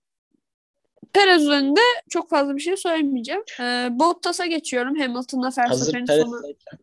Perez 1.12 1.42
üzerinde 1.42 1.80
çok 2.10 2.30
fazla 2.30 2.56
bir 2.56 2.60
şey 2.60 2.76
söylemeyeceğim. 2.76 3.42
Ee, 3.60 3.88
Bottas'a 3.90 4.46
geçiyorum. 4.46 4.98
Hamilton'la 4.98 5.50
Verstappen'in 5.58 6.04
sonu. 6.04 6.40
Perez'deyken 6.42 6.78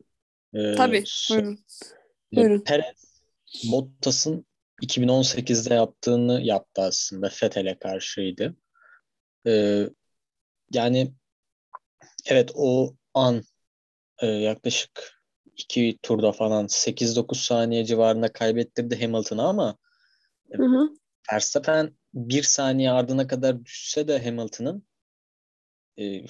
e, 0.53 0.75
Tabii. 0.75 1.03
Buyurun. 1.31 1.59
E, 2.33 2.35
buyurun. 2.35 2.63
Perez 2.63 3.21
Bottas'ın 3.71 4.45
2018'de 4.81 5.73
yaptığını 5.73 6.41
yaptı 6.41 6.81
aslında. 6.81 7.29
Vettel'e 7.43 7.79
karşıydı. 7.79 8.55
E, 9.47 9.83
yani 10.71 11.13
evet 12.25 12.51
o 12.55 12.95
an 13.13 13.43
e, 14.19 14.27
yaklaşık 14.27 15.21
iki 15.57 15.99
turda 16.03 16.31
falan 16.31 16.65
8-9 16.67 17.35
saniye 17.35 17.85
civarında 17.85 18.33
kaybettirdi 18.33 19.01
Hamilton'a 19.01 19.47
ama 19.49 19.77
Hı 20.53 20.63
hı. 20.63 20.89
Verstappen 21.31 21.97
bir 22.13 22.43
saniye 22.43 22.91
ardına 22.91 23.27
kadar 23.27 23.65
düşse 23.65 24.07
de 24.07 24.25
Hamilton'ın 24.25 24.87
e, 25.97 26.25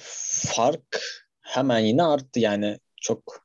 fark 0.54 1.02
hemen 1.40 1.78
yine 1.78 2.02
arttı 2.02 2.40
yani 2.40 2.78
çok 2.96 3.41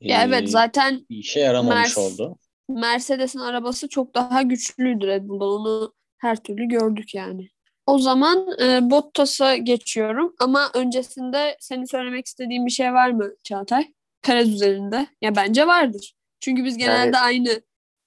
Ya 0.00 0.22
e, 0.22 0.24
evet 0.26 0.50
zaten 0.50 1.06
bir 1.10 1.16
işe 1.16 1.40
yaramamış 1.40 1.96
Mers- 1.96 2.00
oldu. 2.00 2.38
Mercedes'in 2.68 3.38
arabası 3.38 3.88
çok 3.88 4.14
daha 4.14 4.42
güçlüydü 4.42 5.06
Red 5.06 5.28
Bull'dan. 5.28 5.48
Onu 5.48 5.94
her 6.18 6.36
türlü 6.42 6.64
gördük 6.68 7.14
yani. 7.14 7.48
O 7.86 7.98
zaman 7.98 8.46
e, 8.62 8.90
Bottas'a 8.90 9.56
geçiyorum. 9.56 10.34
Ama 10.40 10.70
öncesinde 10.74 11.56
senin 11.60 11.84
söylemek 11.84 12.26
istediğin 12.26 12.66
bir 12.66 12.70
şey 12.70 12.92
var 12.92 13.10
mı 13.10 13.30
Çağatay? 13.44 13.92
Perez 14.22 14.48
üzerinde. 14.48 15.06
Ya 15.22 15.36
bence 15.36 15.66
vardır. 15.66 16.14
Çünkü 16.40 16.64
biz 16.64 16.76
genelde 16.78 17.16
Yani- 17.16 17.18
aynı 17.18 17.60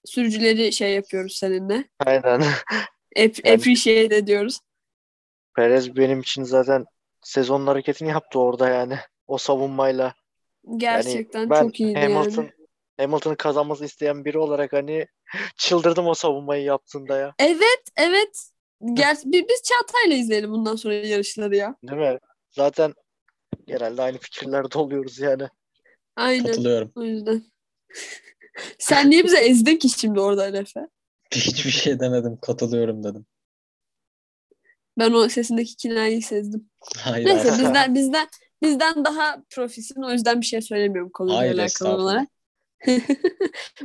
sürücüleri 0.06 0.74
şey 0.74 0.94
yapıyoruz 0.96 1.36
seninle. 1.36 1.84
Aynen. 2.06 2.40
Ap- 2.42 2.46
Yani- 3.16 3.30
appreciate 3.58 4.16
ediyoruz. 4.16 4.58
Perez 5.56 5.96
benim 5.96 6.20
için 6.20 6.44
zaten 6.44 6.86
sezonun 7.22 7.68
hareketini 7.68 8.10
yaptı 8.10 8.40
orada 8.40 8.70
yani. 8.70 8.96
O 9.28 9.38
savunmayla. 9.38 10.14
Gerçekten 10.78 11.50
ben 11.50 11.64
çok 11.64 11.80
iyiydi 11.80 12.00
Hamilton 12.00 12.42
yani. 12.44 12.52
Hamilton'ın 12.98 13.36
kazanması 13.36 13.86
isteyen 13.86 14.26
biri 14.26 14.38
olarak 14.38 14.74
hani 14.74 15.08
çıldırdım 15.58 16.08
o 16.08 16.14
savunmayı 16.14 16.64
yaptığında 16.64 17.18
ya. 17.18 17.34
Evet, 17.40 17.84
evet. 17.98 18.50
Ger- 18.82 19.26
bi- 19.32 19.46
biz 19.50 19.62
Çağatay'la 19.64 20.16
izleyelim 20.16 20.52
bundan 20.52 20.76
sonra 20.76 20.94
yarışları 20.94 21.56
ya. 21.56 21.76
Değil 21.84 22.02
mi? 22.02 22.20
Zaten 22.50 22.94
genelde 23.68 24.02
aynı 24.02 24.18
fikirlerde 24.18 24.78
oluyoruz 24.80 25.20
yani. 25.20 25.48
Aynen. 26.16 26.44
Katılıyorum. 26.44 26.92
O 26.96 27.04
yüzden. 27.04 27.44
Sen 28.80 29.10
niye 29.10 29.24
bize 29.24 29.38
ezdin 29.38 29.78
ki 29.78 29.90
şimdi 29.90 30.20
orada 30.20 30.58
Efe? 30.58 30.88
Hiçbir 31.32 31.72
şey 31.72 32.00
demedim. 32.00 32.38
Katılıyorum 32.42 33.04
dedim. 33.04 33.26
Ben 34.98 35.12
o 35.14 35.30
sesindeki 35.30 35.76
kinayı 35.76 36.22
sezdim. 36.22 36.70
Hayır. 36.98 37.26
Neyse 37.26 37.48
bizden 37.48 37.96
bizden 37.96 38.28
bizden 38.62 39.06
daha 39.06 39.44
profesin 39.50 40.02
o 40.02 40.12
yüzden 40.12 40.42
bir 40.42 40.46
şey 40.46 40.62
söylemiyorum 40.62 41.12
konuyla 41.14 41.40
Hayır, 41.40 41.58
alakalı 41.58 41.90
olarak. 41.90 42.30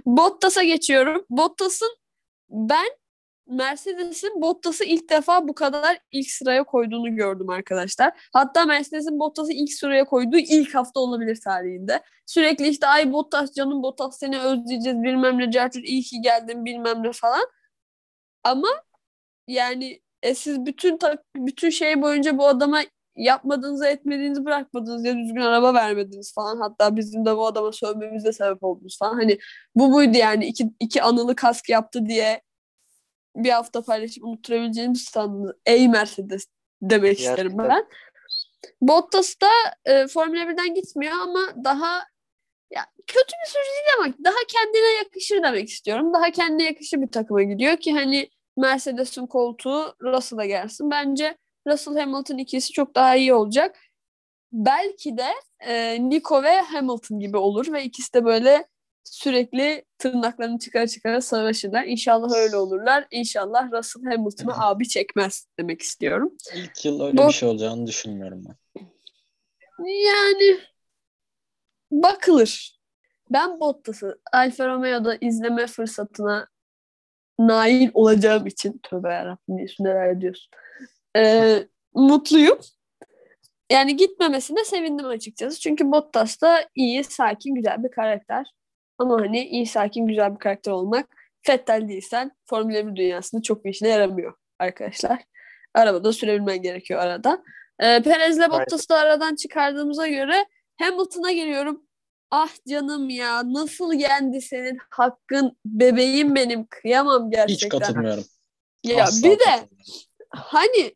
Bottas'a 0.06 0.62
geçiyorum. 0.62 1.26
Bottas'ın 1.30 1.96
ben 2.50 2.86
Mercedes'in 3.46 4.42
Bottas'ı 4.42 4.84
ilk 4.84 5.10
defa 5.10 5.48
bu 5.48 5.54
kadar 5.54 5.98
ilk 6.12 6.30
sıraya 6.30 6.64
koyduğunu 6.64 7.16
gördüm 7.16 7.50
arkadaşlar. 7.50 8.28
Hatta 8.32 8.64
Mercedes'in 8.64 9.18
Bottas'ı 9.18 9.52
ilk 9.52 9.72
sıraya 9.72 10.04
koyduğu 10.04 10.38
ilk 10.38 10.74
hafta 10.74 11.00
olabilir 11.00 11.40
tarihinde. 11.44 12.02
Sürekli 12.26 12.68
işte 12.68 12.86
ay 12.86 13.12
Bottas 13.12 13.52
canım 13.52 13.82
Bottas 13.82 14.18
seni 14.18 14.40
özleyeceğiz 14.40 15.02
bilmem 15.02 15.38
ne 15.38 15.50
Certur 15.50 15.80
iyi 15.82 16.02
ki 16.02 16.20
geldin 16.20 16.64
bilmem 16.64 17.02
ne 17.02 17.12
falan. 17.12 17.46
Ama 18.44 18.68
yani 19.48 20.00
e, 20.22 20.34
siz 20.34 20.66
bütün 20.66 20.98
bütün 21.36 21.70
şey 21.70 22.02
boyunca 22.02 22.38
bu 22.38 22.46
adama 22.46 22.82
yapmadığınızı 23.16 23.86
etmediğinizi 23.86 24.44
bırakmadınız 24.44 25.04
ya 25.04 25.16
düzgün 25.16 25.40
araba 25.40 25.74
vermediniz 25.74 26.34
falan. 26.34 26.60
Hatta 26.60 26.96
bizim 26.96 27.24
de 27.26 27.36
bu 27.36 27.46
adama 27.46 27.72
sövmemize 27.72 28.32
sebep 28.32 28.64
oldunuz 28.64 28.98
falan. 28.98 29.14
Hani 29.14 29.38
bu 29.74 29.92
buydu 29.92 30.18
yani 30.18 30.46
iki, 30.46 30.70
iki 30.80 31.02
anılı 31.02 31.36
kask 31.36 31.68
yaptı 31.68 32.06
diye 32.06 32.42
bir 33.36 33.50
hafta 33.50 33.82
paylaşıp 33.82 34.24
unutturabileceğimiz 34.24 35.02
sandı. 35.02 35.60
Ey 35.66 35.88
Mercedes 35.88 36.46
demek 36.82 37.18
isterim 37.20 37.36
Gerçekten. 37.36 37.68
ben. 37.68 37.86
Bottas 38.80 39.34
da 39.42 39.50
e, 39.84 40.06
Formula 40.06 40.40
1'den 40.40 40.74
gitmiyor 40.74 41.12
ama 41.22 41.40
daha 41.64 42.02
ya 42.70 42.86
kötü 43.06 43.32
bir 43.44 43.50
sürücü 43.50 43.70
değil 43.70 43.96
ama 43.98 44.14
daha 44.24 44.46
kendine 44.48 44.96
yakışır 44.98 45.42
demek 45.42 45.68
istiyorum. 45.68 46.14
Daha 46.14 46.30
kendine 46.30 46.64
yakışır 46.64 47.02
bir 47.02 47.08
takıma 47.08 47.42
gidiyor 47.42 47.76
ki 47.76 47.92
hani 47.92 48.30
Mercedes'in 48.56 49.26
koltuğu 49.26 49.94
Russell'a 50.02 50.46
gelsin. 50.46 50.90
Bence 50.90 51.38
Russell 51.66 51.96
Hamilton 51.96 52.38
ikisi 52.38 52.72
çok 52.72 52.94
daha 52.94 53.16
iyi 53.16 53.34
olacak. 53.34 53.78
Belki 54.52 55.16
de 55.16 55.28
e, 55.60 55.98
Nico 56.08 56.42
ve 56.42 56.60
Hamilton 56.60 57.20
gibi 57.20 57.36
olur 57.36 57.72
ve 57.72 57.84
ikisi 57.84 58.14
de 58.14 58.24
böyle 58.24 58.68
sürekli 59.04 59.84
tırnaklarını 59.98 60.58
çıkara 60.58 60.86
çıkara 60.86 61.20
savaşırlar. 61.20 61.84
İnşallah 61.84 62.34
öyle 62.36 62.56
olurlar. 62.56 63.06
İnşallah 63.10 63.72
Russell 63.72 64.04
Hamilton'a 64.04 64.66
abi 64.66 64.88
çekmez 64.88 65.46
demek 65.58 65.82
istiyorum. 65.82 66.36
İlk 66.54 66.84
yıl 66.84 67.00
öyle 67.00 67.16
Bu- 67.16 67.28
bir 67.28 67.32
şey 67.32 67.48
olacağını 67.48 67.86
düşünmüyorum 67.86 68.44
ben. 68.48 68.56
Yani 69.88 70.58
bakılır. 71.90 72.76
Ben 73.30 73.60
Bottas'ı 73.60 74.20
Alfa 74.32 74.66
Romeo'da 74.68 75.16
izleme 75.20 75.66
fırsatına 75.66 76.48
nail 77.38 77.90
olacağım 77.94 78.46
için 78.46 78.80
tövbe 78.82 79.08
yarabbim 79.12 79.66
neler 79.80 80.20
diyorsun. 80.20 80.50
Ee, 81.16 81.66
mutluyum. 81.94 82.58
Yani 83.70 83.96
gitmemesine 83.96 84.64
sevindim 84.64 85.06
açıkçası. 85.06 85.60
Çünkü 85.60 85.92
Bottas 85.92 86.40
da 86.40 86.68
iyi, 86.74 87.04
sakin, 87.04 87.54
güzel 87.54 87.84
bir 87.84 87.90
karakter. 87.90 88.46
Ama 88.98 89.20
hani 89.20 89.44
iyi, 89.48 89.66
sakin, 89.66 90.06
güzel 90.06 90.34
bir 90.34 90.38
karakter 90.38 90.72
olmak 90.72 91.06
Fettel 91.42 91.88
değilsen 91.88 92.30
Formula 92.44 92.86
1 92.86 92.96
dünyasında 92.96 93.42
çok 93.42 93.64
bir 93.64 93.70
işine 93.70 93.88
yaramıyor 93.88 94.34
arkadaşlar. 94.58 95.24
Arabada 95.74 96.12
sürebilmen 96.12 96.62
gerekiyor 96.62 97.00
arada. 97.00 97.42
Ee, 97.80 98.02
Perez'le 98.02 98.50
Bottas'ı 98.50 98.88
da 98.88 98.96
aradan 98.96 99.34
çıkardığımıza 99.34 100.08
göre 100.08 100.46
Hamilton'a 100.78 101.32
geliyorum. 101.32 101.82
Ah 102.30 102.50
canım 102.68 103.10
ya 103.10 103.52
nasıl 103.52 103.92
yendi 103.92 104.40
senin 104.40 104.78
hakkın 104.90 105.56
bebeğim 105.64 106.34
benim 106.34 106.66
kıyamam 106.66 107.26
Hiç 107.26 107.36
gerçekten. 107.36 107.78
katılmıyorum. 107.78 108.24
Ya 108.84 109.04
Asla 109.04 109.28
bir 109.28 109.38
de 109.38 109.68
hani 110.30 110.94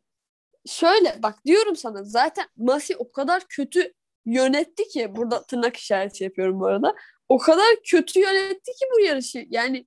şöyle 0.67 1.23
bak 1.23 1.45
diyorum 1.47 1.77
sana 1.77 2.05
zaten 2.05 2.47
Masi 2.57 2.97
o 2.97 3.13
kadar 3.13 3.43
kötü 3.49 3.93
yönetti 4.27 4.89
ki 4.89 5.17
burada 5.17 5.43
tırnak 5.43 5.77
işareti 5.77 6.25
yapıyorum 6.25 6.61
bu 6.61 6.67
arada. 6.67 6.95
O 7.29 7.39
kadar 7.39 7.67
kötü 7.87 8.21
yönetti 8.21 8.73
ki 8.73 8.87
bu 8.95 9.01
yarışı. 9.01 9.47
Yani 9.51 9.87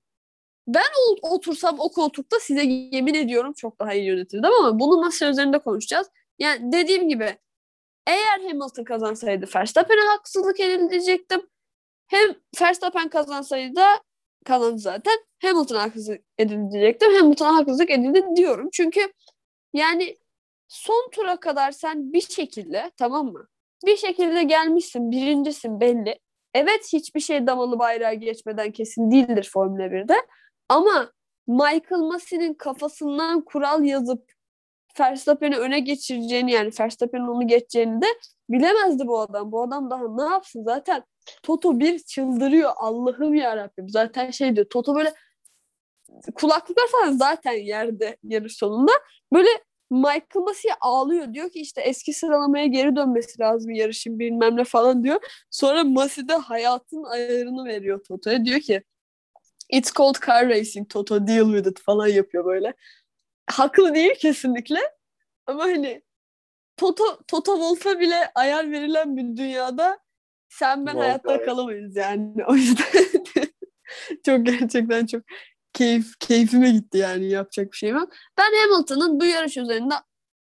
ben 0.68 0.84
otursam 1.22 1.80
o 1.80 1.92
koltukta 1.92 2.40
size 2.40 2.64
yemin 2.66 3.14
ediyorum 3.14 3.54
çok 3.54 3.80
daha 3.80 3.94
iyi 3.94 4.06
yönetirdim 4.06 4.52
ama 4.60 4.80
bunu 4.80 5.02
masa 5.02 5.30
üzerinde 5.30 5.60
konuşacağız. 5.60 6.08
Yani 6.40 6.72
dediğim 6.72 7.10
gibi 7.10 7.38
eğer 8.08 8.40
Hamilton 8.40 8.84
kazansaydı 8.84 9.46
Verstappen'e 9.56 10.02
haksızlık 10.02 10.60
edilecektim. 10.60 11.42
Hem 12.08 12.36
Verstappen 12.62 13.10
kazansaydı 13.10 13.76
da 13.76 14.04
kazandı 14.46 14.78
zaten. 14.78 15.14
Hamilton'a 15.42 15.82
haksızlık 15.84 16.22
edilecektim. 16.38 17.14
Hamilton'a 17.16 17.56
haksızlık 17.58 17.92
edildi 17.92 18.24
diyorum. 18.36 18.70
Çünkü 18.74 19.14
yani 19.74 20.18
son 20.74 21.10
tura 21.12 21.40
kadar 21.40 21.72
sen 21.72 22.14
bir 22.14 22.22
şekilde 22.22 22.92
tamam 22.98 23.26
mı? 23.32 23.48
Bir 23.86 23.98
şekilde 23.98 24.44
gelmişsin, 24.44 25.12
birincisin 25.12 25.80
belli. 25.80 26.20
Evet 26.54 26.90
hiçbir 26.94 27.20
şey 27.20 27.48
damalı 27.48 27.80
bayrağı 27.80 28.14
geçmeden 28.14 28.72
kesin 28.72 29.12
değildir 29.12 29.50
Formula 29.54 29.84
1'de. 29.84 30.16
Ama 30.70 31.12
Michael 31.48 32.02
Massey'nin 32.02 32.54
kafasından 32.54 33.42
kural 33.42 33.84
yazıp 33.84 34.32
Verstappen'i 35.00 35.58
öne 35.58 35.80
geçireceğini 35.80 36.52
yani 36.52 36.72
Verstappen'in 36.80 37.28
onu 37.28 37.48
geçeceğini 37.48 38.02
de 38.02 38.08
bilemezdi 38.50 39.08
bu 39.08 39.20
adam. 39.20 39.52
Bu 39.52 39.64
adam 39.64 39.90
daha 39.90 40.16
ne 40.16 40.34
yapsın 40.34 40.64
zaten 40.64 41.04
Toto 41.44 41.80
bir 41.80 42.00
çıldırıyor 42.00 42.72
Allah'ım 42.76 43.36
ya 43.36 43.58
Rabbim. 43.58 43.90
Zaten 43.90 44.32
şey 44.32 44.56
diyor 44.56 44.68
Toto 44.70 44.96
böyle 44.96 45.14
kulaklıklar 46.36 46.88
falan 46.88 47.12
zaten 47.12 47.54
yerde 47.54 48.18
yarış 48.24 48.58
sonunda. 48.58 48.92
Böyle 49.34 49.50
Michael 49.94 50.44
Massey 50.46 50.72
ağlıyor. 50.82 51.34
Diyor 51.34 51.50
ki 51.50 51.60
işte 51.60 51.82
eski 51.82 52.14
sıralamaya 52.14 52.66
geri 52.66 52.96
dönmesi 52.96 53.40
lazım 53.40 53.72
yarışın 53.72 54.20
bilmem 54.20 54.58
ne 54.58 54.64
falan 54.64 55.04
diyor. 55.04 55.20
Sonra 55.52 55.84
Massey 55.84 56.28
de 56.28 56.34
hayatın 56.34 57.04
ayarını 57.04 57.66
veriyor 57.66 58.04
Toto'ya. 58.04 58.46
Diyor 58.46 58.60
ki 58.60 58.84
It's 59.70 59.94
called 59.94 60.16
car 60.28 60.50
racing 60.50 60.90
Toto 60.90 61.28
deal 61.28 61.46
with 61.46 61.68
it 61.68 61.80
falan 61.82 62.08
yapıyor 62.08 62.46
böyle. 62.46 62.74
Haklı 63.50 63.96
değil 63.96 64.16
kesinlikle. 64.20 64.80
Ama 65.48 65.64
hani 65.64 66.02
Toto, 66.78 67.04
Toto 67.28 67.54
Wolff'a 67.54 68.00
bile 68.00 68.32
ayar 68.36 68.72
verilen 68.72 69.18
bir 69.18 69.38
dünyada 69.38 70.00
sen 70.50 70.86
ben 70.86 70.96
Vallahi. 70.96 71.06
hayatta 71.06 71.46
kalamayız 71.46 71.96
yani. 71.96 72.46
O 72.48 72.56
yüzden 72.56 72.86
çok 74.26 74.46
gerçekten 74.46 75.06
çok 75.06 75.24
keyif 75.74 76.20
keyfime 76.20 76.72
gitti 76.72 76.98
yani 76.98 77.26
yapacak 77.26 77.72
bir 77.72 77.78
şey 77.78 77.90
yok. 77.90 78.10
Ben 78.38 78.52
Hamilton'ın 78.62 79.20
bu 79.20 79.26
yarış 79.26 79.58
üzerinde 79.58 79.94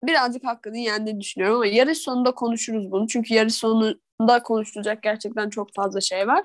birazcık 0.02 0.44
hakkını 0.44 0.78
yendiğini 0.78 1.20
düşünüyorum 1.20 1.56
ama 1.56 1.66
yarış 1.66 1.98
sonunda 1.98 2.32
konuşuruz 2.34 2.90
bunu. 2.90 3.06
Çünkü 3.08 3.34
yarış 3.34 3.54
sonunda 3.54 4.42
konuşulacak 4.42 5.02
gerçekten 5.02 5.50
çok 5.50 5.74
fazla 5.74 6.00
şey 6.00 6.26
var. 6.26 6.44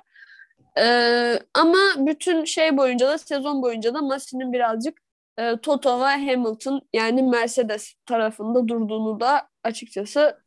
Ee, 0.78 1.40
ama 1.54 1.78
bütün 1.98 2.46
şey 2.46 2.78
boyunca 2.78 3.08
da 3.08 3.18
sezon 3.18 3.62
boyunca 3.62 3.94
da 3.94 4.02
Massey'nin 4.02 4.54
birazcık 4.54 5.02
e, 5.38 5.58
Toto 5.58 6.00
ve 6.00 6.04
Hamilton 6.04 6.82
yani 6.94 7.24
Mercedes 7.24 7.94
tarafında 8.06 8.68
durduğunu 8.68 9.20
da 9.20 9.50
açıkçası 9.64 10.38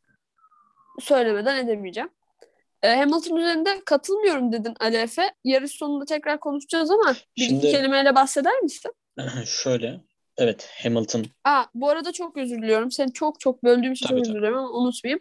söylemeden 1.00 1.64
edemeyeceğim. 1.64 2.10
E, 2.84 2.96
Hamilton 2.96 3.36
üzerinde 3.36 3.82
katılmıyorum 3.86 4.52
dedin 4.52 4.74
Ali 4.80 4.96
Efe. 4.96 5.22
Yarış 5.44 5.72
sonunda 5.72 6.04
tekrar 6.04 6.40
konuşacağız 6.40 6.90
ama 6.90 7.14
bir 7.36 7.42
Şimdi- 7.42 7.66
iki 7.66 7.76
kelimeyle 7.76 8.14
bahseder 8.14 8.60
misin? 8.60 8.92
Şöyle. 9.46 10.00
Evet 10.38 10.70
Hamilton 10.82 11.24
Aa, 11.44 11.64
bu 11.74 11.88
arada 11.88 12.12
çok 12.12 12.36
özür 12.36 12.62
diliyorum. 12.62 12.90
Seni 12.90 13.12
çok 13.12 13.40
çok 13.40 13.64
böldüğüm 13.64 13.92
için 13.92 14.06
Tabii, 14.06 14.18
çok 14.18 14.26
özür 14.28 14.38
dilerim 14.40 14.56
ama 14.58 14.70
unutmayayım. 14.70 15.20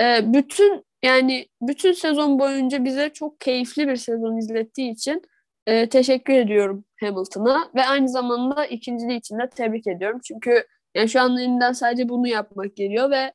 Ee, 0.00 0.20
bütün 0.32 0.84
yani 1.02 1.46
bütün 1.62 1.92
sezon 1.92 2.38
boyunca 2.38 2.84
bize 2.84 3.10
çok 3.12 3.40
keyifli 3.40 3.88
bir 3.88 3.96
sezon 3.96 4.36
izlettiği 4.36 4.92
için 4.92 5.22
e, 5.66 5.88
teşekkür 5.88 6.34
ediyorum 6.34 6.84
Hamilton'a 7.00 7.70
ve 7.74 7.84
aynı 7.86 8.08
zamanda 8.08 8.66
ikinciliği 8.66 9.18
için 9.18 9.38
de 9.38 9.50
tebrik 9.56 9.86
ediyorum. 9.86 10.20
Çünkü 10.24 10.66
yani 10.94 11.08
şu 11.08 11.20
an 11.20 11.38
elinden 11.38 11.72
sadece 11.72 12.08
bunu 12.08 12.28
yapmak 12.28 12.76
geliyor 12.76 13.10
ve 13.10 13.32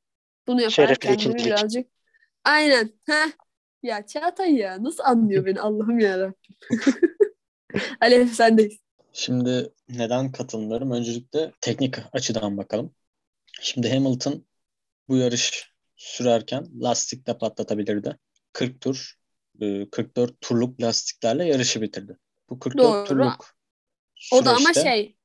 bunu 0.47 0.61
yaparak 0.61 0.73
Şerefli 0.73 0.99
kendimi 1.07 1.19
ikincilik. 1.23 1.45
birazcık 1.45 1.87
aynen 2.43 2.89
heh. 3.09 3.31
Ya 3.85 4.05
Çağatay 4.05 4.55
ya 4.55 4.83
nasıl 4.83 5.03
anlıyor 5.03 5.45
beni 5.45 5.61
Allah'ım 5.61 5.99
yarabbim. 5.99 6.55
Ali 8.01 8.27
sendeyiz. 8.27 8.79
Şimdi 9.13 9.73
neden 9.89 10.31
katılmıyorum? 10.31 10.91
Öncelikle 10.91 11.51
teknik 11.61 11.95
açıdan 12.13 12.57
bakalım. 12.57 12.95
Şimdi 13.61 13.93
Hamilton 13.93 14.45
bu 15.07 15.17
yarış 15.17 15.71
sürerken 15.95 16.67
lastik 16.81 17.27
de 17.27 17.37
patlatabilirdi. 17.37 18.17
40 18.53 18.81
tur, 18.81 19.13
e, 19.61 19.89
44 19.89 20.41
turluk 20.41 20.81
lastiklerle 20.81 21.45
yarışı 21.45 21.81
bitirdi. 21.81 22.17
Bu 22.49 22.59
44 22.59 22.83
Doğru. 22.83 23.05
turluk 23.07 23.55
O 24.33 24.45
da 24.45 24.49
ama 24.49 24.59
süreçte- 24.59 24.81
şey 24.83 25.17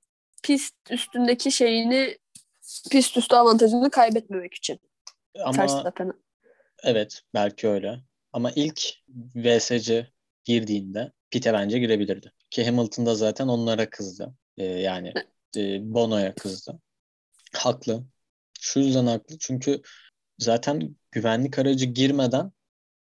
pist 0.43 0.75
üstündeki 0.91 1.53
şeyini 1.53 2.19
pist 2.91 3.17
üstü 3.17 3.37
avantajını 3.37 3.91
kaybetmemek 3.91 4.55
için 4.55 4.81
ama 5.45 5.93
evet 6.83 7.23
belki 7.35 7.69
öyle. 7.69 8.01
Ama 8.33 8.51
ilk 8.57 8.83
VSC 9.35 10.07
girdiğinde 10.45 11.13
pite 11.31 11.53
bence 11.53 11.79
girebilirdi. 11.79 12.33
Ki 12.51 12.65
Hamilton 12.65 13.07
da 13.07 13.15
zaten 13.15 13.49
onlara 13.49 13.91
kızdı. 13.91 14.35
E, 14.57 14.65
yani 14.65 15.13
e, 15.57 15.95
Bono'ya 15.95 16.35
kızdı. 16.35 16.81
Haklı. 17.53 18.05
Şu 18.61 18.81
yüzden 18.81 19.07
haklı. 19.07 19.39
Çünkü 19.39 19.83
zaten 20.39 20.97
güvenlik 21.11 21.59
aracı 21.59 21.87
girmeden 21.87 22.53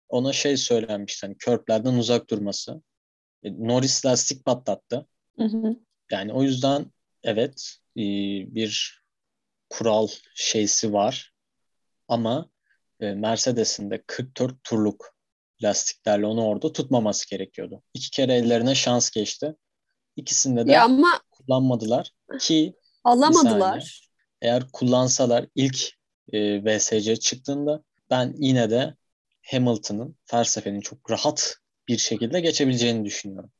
ona 0.10 0.34
şey 0.34 0.58
söylenmişti. 0.58 1.26
Hani 1.26 1.38
körplerden 1.38 1.94
uzak 1.94 2.30
durması. 2.30 2.82
E, 3.44 3.68
Norris 3.68 4.06
lastik 4.06 4.46
patlattı. 4.46 5.08
Hı 5.38 5.44
hı. 5.44 5.76
Yani 6.12 6.34
o 6.34 6.44
yüzden 6.44 6.92
evet 7.24 7.76
e, 7.98 8.04
bir 8.56 9.04
kural 9.70 10.08
şeysi 10.36 10.94
var. 10.94 11.34
Ama 12.08 12.50
e, 13.00 13.14
Mercedes'in 13.14 13.92
de 13.92 14.04
44 14.08 14.64
turluk 14.64 15.19
lastiklerle 15.64 16.26
onu 16.26 16.46
orada 16.46 16.74
tutmaması 16.74 17.30
gerekiyordu. 17.30 17.84
İki 17.94 18.10
kere 18.12 18.34
ellerine 18.34 18.76
şans 18.76 19.10
geçti. 19.10 19.56
İkisinde 20.16 20.68
de 20.68 20.72
Ya 20.72 20.84
ama 20.84 21.20
kullanmadılar 21.32 22.12
ki 22.40 22.74
alamadılar. 23.04 24.10
eğer 24.42 24.64
kullansalar 24.74 25.46
ilk 25.56 25.92
e, 26.34 26.64
VSC 26.66 27.16
çıktığında 27.16 27.84
ben 28.10 28.34
yine 28.38 28.70
de 28.70 28.96
Hamilton'ın 29.52 30.16
Verstappen'in 30.34 30.82
çok 30.82 31.12
rahat 31.12 31.56
bir 31.88 31.98
şekilde 31.98 32.40
geçebileceğini 32.42 33.06
düşünüyorum. 33.06 33.52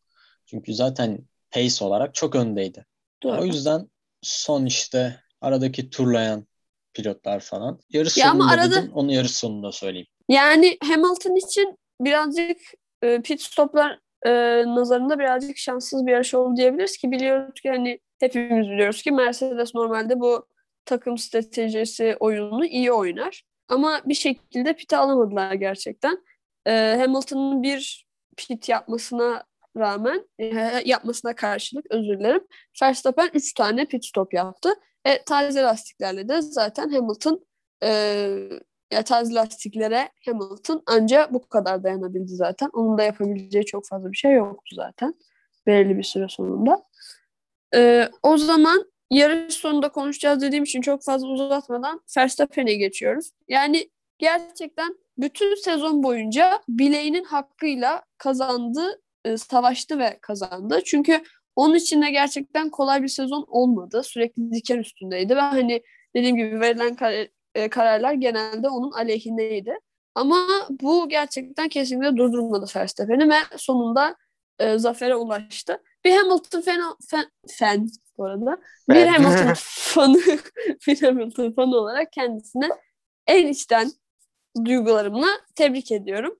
Çünkü 0.46 0.74
zaten 0.74 1.20
pace 1.52 1.86
olarak 1.86 2.14
çok 2.16 2.36
öndeydi. 2.36 2.86
Doğru. 3.24 3.42
O 3.42 3.46
yüzden 3.46 3.90
son 4.22 4.66
işte 4.66 5.20
aradaki 5.42 5.90
turlayan 5.90 6.48
pilotlar 6.94 7.40
falan. 7.40 7.80
Yarış 7.90 8.18
Ya 8.18 8.32
ama 8.32 8.44
sonunda 8.44 8.54
arada- 8.54 8.76
dedim, 8.82 8.92
onu 8.94 9.14
yarış 9.14 9.32
sonunda 9.32 9.72
söyleyeyim. 9.72 10.08
Yani 10.30 10.78
Hamilton 10.84 11.36
için 11.48 11.78
birazcık 12.02 12.58
e, 13.02 13.22
pit 13.22 13.42
stoplar 13.42 14.00
e, 14.26 14.32
nazarında 14.66 15.20
birazcık 15.20 15.58
şanssız 15.58 16.06
bir 16.06 16.12
yarış 16.12 16.34
oldu 16.34 16.56
diyebiliriz 16.56 16.98
ki 16.98 17.12
biliyoruz 17.12 17.62
ki 17.62 17.70
hani 17.70 18.00
hepimiz 18.20 18.70
biliyoruz 18.70 19.02
ki 19.02 19.12
Mercedes 19.12 19.76
normalde 19.76 20.20
bu 20.20 20.48
takım 20.86 21.18
stratejisi 21.18 22.18
oyununu 22.20 22.66
iyi 22.66 22.92
oynar. 22.92 23.44
Ama 23.68 24.02
bir 24.06 24.14
şekilde 24.14 24.74
pit 24.74 24.94
alamadılar 24.94 25.54
gerçekten. 25.54 26.24
E, 26.66 26.96
Hamilton'ın 27.00 27.64
bir 27.64 28.08
pit 28.38 28.70
yapmasına 28.70 29.44
rağmen 29.78 30.28
e, 30.40 30.46
yapmasına 30.86 31.36
karşılık 31.36 31.86
özür 31.90 32.20
dilerim. 32.20 32.48
Verstappen 32.82 33.30
3 33.34 33.54
tane 33.54 33.86
pit 33.86 34.06
stop 34.06 34.34
yaptı. 34.34 34.70
E, 35.06 35.24
taze 35.24 35.62
lastiklerle 35.62 36.30
de 36.30 36.42
zaten 36.42 36.90
Hamilton 36.90 37.46
e, 37.84 38.30
ya 38.92 39.04
taze 39.04 39.34
lastiklere 39.34 40.10
Hamilton 40.26 40.84
anca 40.86 41.28
bu 41.32 41.48
kadar 41.48 41.84
dayanabildi 41.84 42.36
zaten. 42.36 42.70
Onun 42.74 42.98
da 42.98 43.04
yapabileceği 43.04 43.66
çok 43.66 43.88
fazla 43.88 44.12
bir 44.12 44.18
şey 44.18 44.34
yoktu 44.34 44.76
zaten. 44.76 45.14
Belirli 45.68 45.98
bir 45.98 46.04
süre 46.04 46.28
sonunda. 46.30 46.84
Ee, 47.76 48.10
o 48.24 48.38
zaman 48.38 48.86
yarış 49.12 49.54
sonunda 49.54 49.90
konuşacağız 49.90 50.42
dediğim 50.42 50.64
için 50.64 50.82
çok 50.82 51.04
fazla 51.04 51.28
uzatmadan 51.28 52.02
Verstappen'e 52.18 52.74
geçiyoruz. 52.74 53.32
Yani 53.48 53.90
gerçekten 54.18 54.96
bütün 55.18 55.56
sezon 55.56 56.04
boyunca 56.04 56.62
bileğinin 56.70 57.24
hakkıyla 57.24 58.04
kazandı, 58.18 59.02
e, 59.26 59.38
savaştı 59.38 60.00
ve 60.00 60.18
kazandı. 60.22 60.82
Çünkü 60.86 61.22
onun 61.56 61.76
için 61.76 62.02
de 62.02 62.10
gerçekten 62.12 62.70
kolay 62.70 63.04
bir 63.04 63.08
sezon 63.08 63.46
olmadı. 63.48 64.04
Sürekli 64.04 64.52
diken 64.52 64.78
üstündeydi 64.78 65.36
ve 65.36 65.42
hani 65.42 65.84
dediğim 66.16 66.36
gibi 66.36 66.60
verilen 66.60 66.96
e, 67.56 67.70
kararlar 67.70 68.14
genelde 68.14 68.70
onun 68.70 68.92
aleyhineydi. 68.92 69.74
Ama 70.16 70.48
bu 70.70 71.10
gerçekten 71.10 71.70
kesinlikle 71.70 72.18
durdurmadı 72.18 72.66
Verstappen'i 72.76 73.30
ve 73.30 73.36
sonunda 73.58 74.16
e, 74.60 74.78
zafere 74.78 75.16
ulaştı. 75.16 75.84
Bir 76.06 76.12
Hamilton 76.16 76.62
fan, 76.62 76.98
fan, 77.10 77.26
fan 77.60 77.88
bu 78.18 78.26
arada. 78.26 78.58
Bir 78.90 78.96
Ben. 78.96 79.08
Hamilton 79.08 79.54
fanı 79.66 80.18
bir 80.88 81.02
Hamilton 81.02 81.52
fanı 81.52 81.76
olarak 81.76 82.12
kendisine 82.12 82.70
en 83.28 83.48
içten 83.48 83.92
duygularımla 84.66 85.28
tebrik 85.56 85.92
ediyorum. 85.92 86.40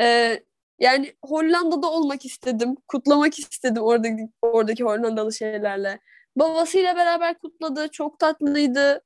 E, 0.00 0.38
yani 0.78 1.14
Hollanda'da 1.24 1.90
olmak 1.90 2.24
istedim. 2.24 2.76
Kutlamak 2.88 3.38
istedim 3.38 3.82
oradaki, 3.82 4.28
oradaki 4.42 4.84
Hollandalı 4.84 5.32
şeylerle. 5.32 6.00
Babasıyla 6.36 6.96
beraber 6.96 7.38
kutladı. 7.38 7.88
Çok 7.88 8.18
tatlıydı. 8.18 9.02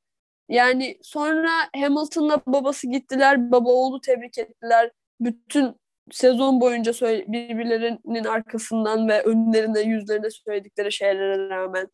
Yani 0.49 0.99
sonra 1.03 1.51
Hamilton'la 1.77 2.43
babası 2.47 2.91
gittiler. 2.91 3.53
Baba 3.53 3.71
oğlu 3.71 4.01
tebrik 4.01 4.39
ettiler. 4.39 4.91
Bütün 5.21 5.75
sezon 6.11 6.61
boyunca 6.61 6.93
birbirlerinin 7.29 8.25
arkasından 8.25 9.09
ve 9.09 9.23
önlerinde 9.23 9.81
yüzlerinde 9.81 10.31
söyledikleri 10.31 10.93
şeylere 10.93 11.49
rağmen. 11.49 11.89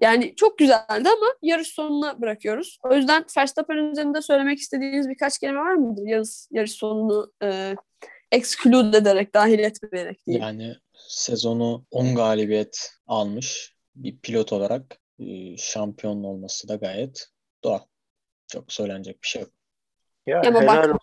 Yani 0.00 0.34
çok 0.36 0.58
güzeldi 0.58 1.08
ama 1.08 1.26
yarış 1.42 1.68
sonuna 1.68 2.20
bırakıyoruz. 2.20 2.78
O 2.82 2.94
yüzden 2.94 3.24
Verstappen 3.36 3.76
üzerinde 3.76 4.22
söylemek 4.22 4.58
istediğiniz 4.58 5.08
birkaç 5.08 5.38
kelime 5.38 5.60
var 5.60 5.74
mıdır? 5.74 6.06
Yarış, 6.06 6.46
yarış 6.50 6.72
sonunu 6.72 7.32
e, 7.42 7.74
exclude 8.32 8.96
ederek, 8.96 9.34
dahil 9.34 9.58
etmeyerek 9.58 10.26
diyeyim. 10.26 10.46
Yani 10.46 10.74
sezonu 11.08 11.84
10 11.90 12.14
galibiyet 12.14 12.90
almış 13.06 13.74
bir 13.94 14.18
pilot 14.18 14.52
olarak 14.52 15.00
e, 15.18 15.56
şampiyon 15.56 16.24
olması 16.24 16.68
da 16.68 16.74
gayet 16.74 17.28
doğal. 17.64 17.80
Çok 18.48 18.72
söylenecek 18.72 19.22
bir 19.22 19.28
şey 19.28 19.42
yok. 19.42 19.50
Ya 20.26 20.42
Ama 20.46 20.60
helal 20.60 20.90
bak, 20.90 21.00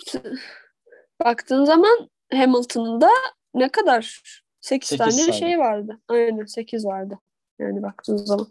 baktığın 1.25 1.65
zaman 1.65 2.09
Hamilton'ın 2.31 3.01
da 3.01 3.09
ne 3.53 3.69
kadar? 3.69 4.21
8 4.61 4.89
Sekiz 4.89 4.97
tane 4.97 5.09
bir 5.09 5.15
saydım. 5.15 5.33
şey 5.33 5.59
vardı. 5.59 5.99
Aynen 6.07 6.45
8 6.45 6.85
vardı. 6.85 7.19
Yani 7.59 7.83
baktığın 7.83 8.17
zaman. 8.17 8.47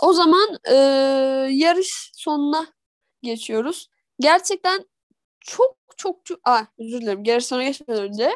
O 0.00 0.12
zaman 0.12 0.58
e, 0.64 0.74
yarış 1.50 2.10
sonuna 2.14 2.66
geçiyoruz. 3.22 3.90
Gerçekten 4.20 4.84
çok 5.40 5.76
çok 5.96 6.24
çok... 6.24 6.48
Aa, 6.48 6.62
özür 6.78 7.00
dilerim. 7.00 7.24
Yarış 7.24 7.46
sonuna 7.46 7.64
geçmeden 7.64 8.02
önce 8.02 8.30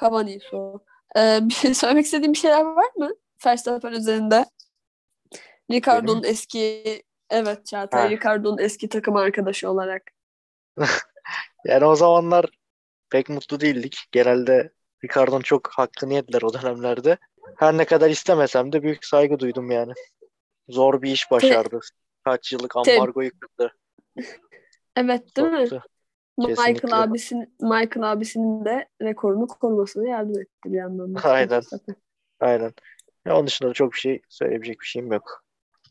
Cavani 0.00 0.40
soru. 0.50 0.84
E, 1.16 1.38
bir 1.42 1.54
şey 1.54 1.74
söylemek 1.74 2.04
istediğim 2.04 2.32
bir 2.32 2.38
şeyler 2.38 2.60
var 2.60 2.90
mı? 2.96 3.10
Verstappen 3.46 3.92
üzerinde. 3.92 4.46
Ricardo'nun 5.70 6.24
eski... 6.24 7.02
Evet 7.30 7.66
Çağatay. 7.66 8.10
Ricardo'nun 8.10 8.58
eski 8.58 8.88
takım 8.88 9.16
arkadaşı 9.16 9.70
olarak. 9.70 10.02
Yani 11.66 11.84
o 11.84 11.96
zamanlar 11.96 12.46
pek 13.10 13.28
mutlu 13.28 13.60
değildik. 13.60 13.98
Genelde 14.12 14.72
Ricardo'nun 15.04 15.40
çok 15.40 15.68
hakkını 15.68 16.14
yediler 16.14 16.42
o 16.42 16.54
dönemlerde. 16.54 17.18
Her 17.56 17.76
ne 17.76 17.84
kadar 17.84 18.10
istemesem 18.10 18.72
de 18.72 18.82
büyük 18.82 19.04
saygı 19.04 19.38
duydum 19.38 19.70
yani. 19.70 19.92
Zor 20.68 21.02
bir 21.02 21.10
iş 21.10 21.30
başardı. 21.30 21.80
Kaç 22.24 22.52
yıllık 22.52 22.76
ambargoyu 22.76 23.30
kırdı. 23.40 23.72
Evet 24.96 25.36
değil 25.36 25.48
mi? 25.48 25.66
soktu. 25.66 25.88
Michael 26.38 26.56
Kesinlikle. 26.56 26.94
abisinin 26.94 27.54
Michael 27.60 28.12
abisinin 28.12 28.64
de 28.64 28.88
rekorunu 29.02 29.46
korumasına 29.46 30.08
yardım 30.08 30.40
etti 30.40 30.72
bir 30.72 30.78
yandan 30.78 31.14
da. 31.14 31.20
Aynen. 31.30 31.62
Aynen. 32.40 32.72
Ya 33.26 33.36
onun 33.36 33.46
dışında 33.46 33.68
da 33.68 33.72
çok 33.72 33.92
bir 33.92 33.98
şey 33.98 34.22
söyleyebilecek 34.28 34.80
bir 34.80 34.86
şeyim 34.86 35.12
yok. 35.12 35.43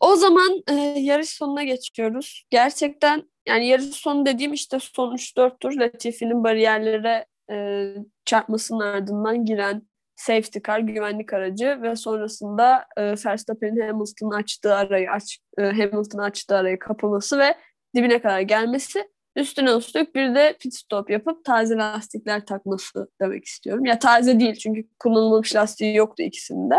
O 0.04 0.16
zaman 0.16 0.64
e, 0.70 0.74
yarış 1.00 1.30
sonuna 1.30 1.64
geçiyoruz. 1.64 2.46
Gerçekten 2.50 3.24
yani 3.48 3.68
yarış 3.68 3.86
sonu 3.86 4.26
dediğim 4.26 4.54
işte 4.54 4.78
son 4.82 5.16
3-4 5.16 5.60
tur 5.60 5.72
Latifi'nin 5.72 6.44
bariyerlere 6.44 7.26
e, 7.52 7.88
çarpmasının 8.26 8.80
ardından 8.80 9.46
giren 9.46 9.82
safety 10.16 10.60
car, 10.68 10.80
güvenlik 10.80 11.34
aracı 11.34 11.80
ve 11.82 11.96
sonrasında 11.96 12.86
e, 12.98 13.02
Verstappen'in 13.02 13.88
Hamilton'ın 13.88 14.32
açtığı 14.32 14.76
arayı 14.76 15.12
aç, 15.12 15.40
e, 15.58 15.62
Hamilton'ın 15.62 16.24
açtığı 16.24 16.58
arayı 16.58 16.80
kapaması 16.80 17.40
ve 17.40 17.56
dibine 17.96 18.22
kadar 18.22 18.42
gelmesi. 18.42 19.10
Üstüne 19.36 19.78
üstlük 19.78 20.16
bir 20.16 20.36
de 20.36 20.58
pit 20.60 20.76
stop 20.76 21.10
yapıp 21.10 21.46
taze 21.46 21.76
lastikler 21.76 22.46
takması 22.46 23.08
demek 23.22 23.46
istiyorum. 23.46 23.86
Ya 23.86 24.00
taze 24.00 24.40
değil 24.40 24.56
çünkü 24.56 24.88
kullanılmamış 25.00 25.56
lastiği 25.56 25.96
yoktu 25.96 26.24
ikisinde. 26.24 26.76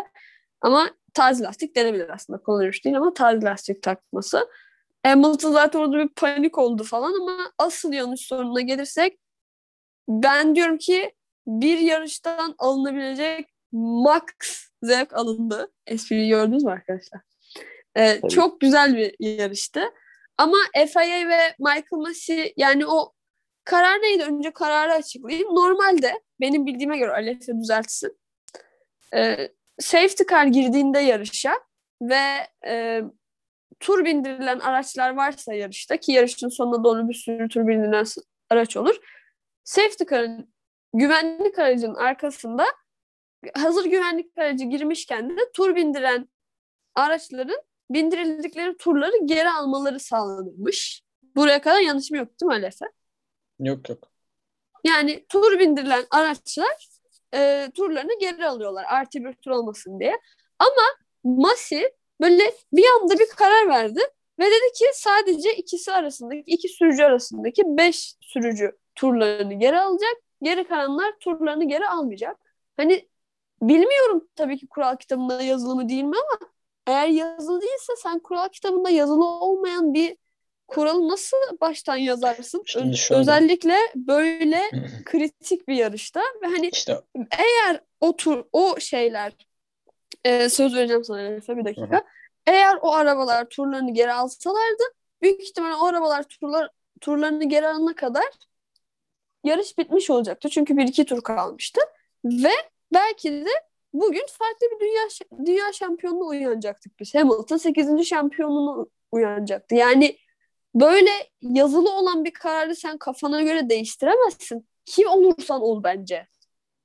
Ama 0.64 0.90
taze 1.14 1.44
lastik 1.44 1.76
denebilir 1.76 2.08
aslında. 2.08 2.42
Kullanılmış 2.42 2.84
değil 2.84 2.96
ama 2.96 3.14
taze 3.14 3.46
lastik 3.46 3.82
takması. 3.82 4.48
Hamilton 5.02 5.52
zaten 5.52 5.78
orada 5.78 5.98
bir 5.98 6.08
panik 6.08 6.58
oldu 6.58 6.84
falan 6.84 7.20
ama 7.20 7.52
asıl 7.58 7.92
yanlış 7.92 8.20
sorununa 8.20 8.60
gelirsek 8.60 9.18
ben 10.08 10.54
diyorum 10.54 10.78
ki 10.78 11.12
bir 11.46 11.78
yarıştan 11.78 12.54
alınabilecek 12.58 13.48
max 13.72 14.22
zevk 14.82 15.12
alındı. 15.12 15.72
Espriyi 15.86 16.28
gördünüz 16.28 16.64
mü 16.64 16.70
arkadaşlar? 16.70 17.20
Ee, 17.96 18.20
Tabii. 18.20 18.32
çok 18.32 18.60
güzel 18.60 18.96
bir 18.96 19.14
yarıştı. 19.20 19.82
Ama 20.38 20.56
FIA 20.72 21.28
ve 21.28 21.54
Michael 21.58 21.84
Masi 21.92 22.54
yani 22.56 22.86
o 22.86 23.12
karar 23.64 24.02
neydi? 24.02 24.24
Önce 24.24 24.50
kararı 24.50 24.92
açıklayayım. 24.92 25.48
Normalde 25.54 26.20
benim 26.40 26.66
bildiğime 26.66 26.98
göre 26.98 27.10
Alefe 27.10 27.52
düzeltsin. 27.62 28.18
Ee, 29.14 29.48
safety 29.78 30.22
car 30.30 30.46
girdiğinde 30.46 30.98
yarışa 30.98 31.52
ve 32.02 32.48
e, 32.66 33.02
tur 33.80 34.04
bindirilen 34.04 34.58
araçlar 34.58 35.10
varsa 35.14 35.54
yarışta 35.54 35.96
ki 35.96 36.12
yarışın 36.12 36.48
sonuna 36.48 36.84
doğru 36.84 37.08
bir 37.08 37.14
sürü 37.14 37.48
tur 37.48 37.66
bindirilen 37.66 38.04
araç 38.50 38.76
olur. 38.76 38.96
Safety 39.64 40.04
car'ın 40.10 40.54
güvenlik 40.94 41.58
aracının 41.58 41.94
arkasında 41.94 42.66
hazır 43.54 43.84
güvenlik 43.84 44.38
aracı 44.38 44.64
girmişken 44.64 45.30
de 45.30 45.52
tur 45.54 45.76
bindiren 45.76 46.28
araçların 46.94 47.62
bindirildikleri 47.90 48.76
turları 48.76 49.24
geri 49.24 49.50
almaları 49.50 50.00
sağlanırmış. 50.00 51.02
Buraya 51.36 51.60
kadar 51.60 51.80
yanlışım 51.80 52.16
yok 52.16 52.28
değil 52.40 52.48
mi 52.48 52.54
Alefe? 52.54 52.86
Yok 53.60 53.88
yok. 53.88 54.10
Yani 54.84 55.26
tur 55.28 55.58
bindirilen 55.58 56.04
araçlar 56.10 56.88
e, 57.34 57.70
turlarını 57.74 58.18
geri 58.20 58.46
alıyorlar. 58.46 58.84
Artı 58.88 59.24
bir 59.24 59.32
tur 59.32 59.50
olmasın 59.50 60.00
diye. 60.00 60.20
Ama 60.58 60.86
Masi 61.24 61.92
böyle 62.20 62.54
bir 62.72 62.84
anda 63.00 63.18
bir 63.18 63.28
karar 63.36 63.68
verdi 63.68 64.00
ve 64.38 64.44
dedi 64.44 64.72
ki 64.78 64.84
sadece 64.94 65.56
ikisi 65.56 65.92
arasındaki, 65.92 66.42
iki 66.46 66.68
sürücü 66.68 67.02
arasındaki 67.02 67.62
beş 67.66 68.14
sürücü 68.20 68.72
turlarını 68.94 69.54
geri 69.54 69.80
alacak. 69.80 70.16
Geri 70.42 70.64
kalanlar 70.64 71.14
turlarını 71.20 71.68
geri 71.68 71.88
almayacak. 71.88 72.36
Hani 72.76 73.08
bilmiyorum 73.62 74.28
tabii 74.36 74.58
ki 74.58 74.66
kural 74.68 74.96
kitabında 74.96 75.42
yazılı 75.42 75.76
mı 75.76 75.88
değil 75.88 76.04
mi 76.04 76.16
ama 76.16 76.50
eğer 76.86 77.08
yazılı 77.08 77.60
değilse 77.60 77.92
sen 77.96 78.18
kural 78.18 78.48
kitabında 78.48 78.90
yazılı 78.90 79.24
olmayan 79.24 79.94
bir 79.94 80.16
kuralı 80.66 81.08
nasıl 81.08 81.36
baştan 81.60 81.96
yazarsın? 81.96 82.62
Şimdi 82.66 82.96
şöyle. 82.96 83.20
Özellikle 83.20 83.76
böyle 83.94 84.60
kritik 85.04 85.68
bir 85.68 85.74
yarışta 85.74 86.20
ve 86.42 86.46
hani 86.46 86.68
İşte 86.68 87.00
eğer 87.38 87.80
o 88.00 88.16
tur 88.16 88.44
o 88.52 88.80
şeyler 88.80 89.32
e, 90.24 90.48
söz 90.48 90.74
vereceğim 90.74 91.04
sana 91.04 91.22
Efe 91.22 91.56
bir 91.56 91.64
dakika. 91.64 92.04
eğer 92.46 92.78
o 92.82 92.92
arabalar 92.92 93.48
turlarını 93.48 93.94
geri 93.94 94.12
alsalardı 94.12 94.82
büyük 95.22 95.42
ihtimalle 95.42 95.74
o 95.74 95.86
arabalar 95.86 96.22
turlar, 96.22 96.68
turlarını 97.00 97.48
geri 97.48 97.68
alana 97.68 97.94
kadar 97.94 98.24
yarış 99.44 99.78
bitmiş 99.78 100.10
olacaktı. 100.10 100.48
Çünkü 100.48 100.76
bir 100.76 100.88
iki 100.88 101.04
tur 101.04 101.22
kalmıştı. 101.22 101.80
Ve 102.24 102.52
belki 102.92 103.32
de 103.32 103.50
bugün 103.92 104.26
farklı 104.38 104.66
bir 104.72 104.80
dünya 104.80 105.08
dünya 105.46 105.72
şampiyonluğu 105.72 106.26
uyanacaktık 106.26 107.00
biz. 107.00 107.14
Hamilton 107.14 107.56
8. 107.56 108.04
şampiyonluğuna 108.04 108.86
uyanacaktı. 109.12 109.74
Yani 109.74 110.16
böyle 110.74 111.10
yazılı 111.42 111.98
olan 111.98 112.24
bir 112.24 112.32
kararı 112.32 112.76
sen 112.76 112.98
kafana 112.98 113.42
göre 113.42 113.68
değiştiremezsin. 113.68 114.68
Kim 114.84 115.08
olursan 115.08 115.62
ol 115.62 115.84
bence. 115.84 116.26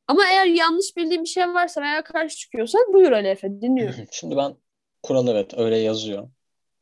Ama 0.08 0.22
eğer 0.32 0.46
yanlış 0.46 0.98
bildiğim 0.98 1.24
bir 1.24 1.30
şey 1.30 1.48
varsa 1.48 1.82
veya 1.82 2.04
karşı 2.04 2.38
çıkıyorsan 2.38 2.94
buyur 2.94 3.12
Ali 3.12 3.28
Efe 3.28 3.62
dinliyorum. 3.62 4.06
Şimdi 4.12 4.38
ben 4.38 4.56
kural 5.04 5.28
evet 5.28 5.54
öyle 5.58 5.78
yazıyor. 5.78 6.30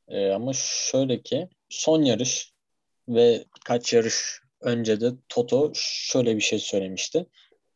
Ee, 0.08 0.32
ama 0.32 0.52
şöyle 0.56 1.22
ki 1.22 1.50
son 1.70 2.02
yarış 2.02 2.54
ve 3.08 3.46
kaç 3.66 3.94
yarış 3.94 4.42
önce 4.62 5.02
de 5.02 5.12
Toto 5.30 5.72
şöyle 5.76 6.36
bir 6.36 6.42
şey 6.42 6.60
söylemişti. 6.60 7.26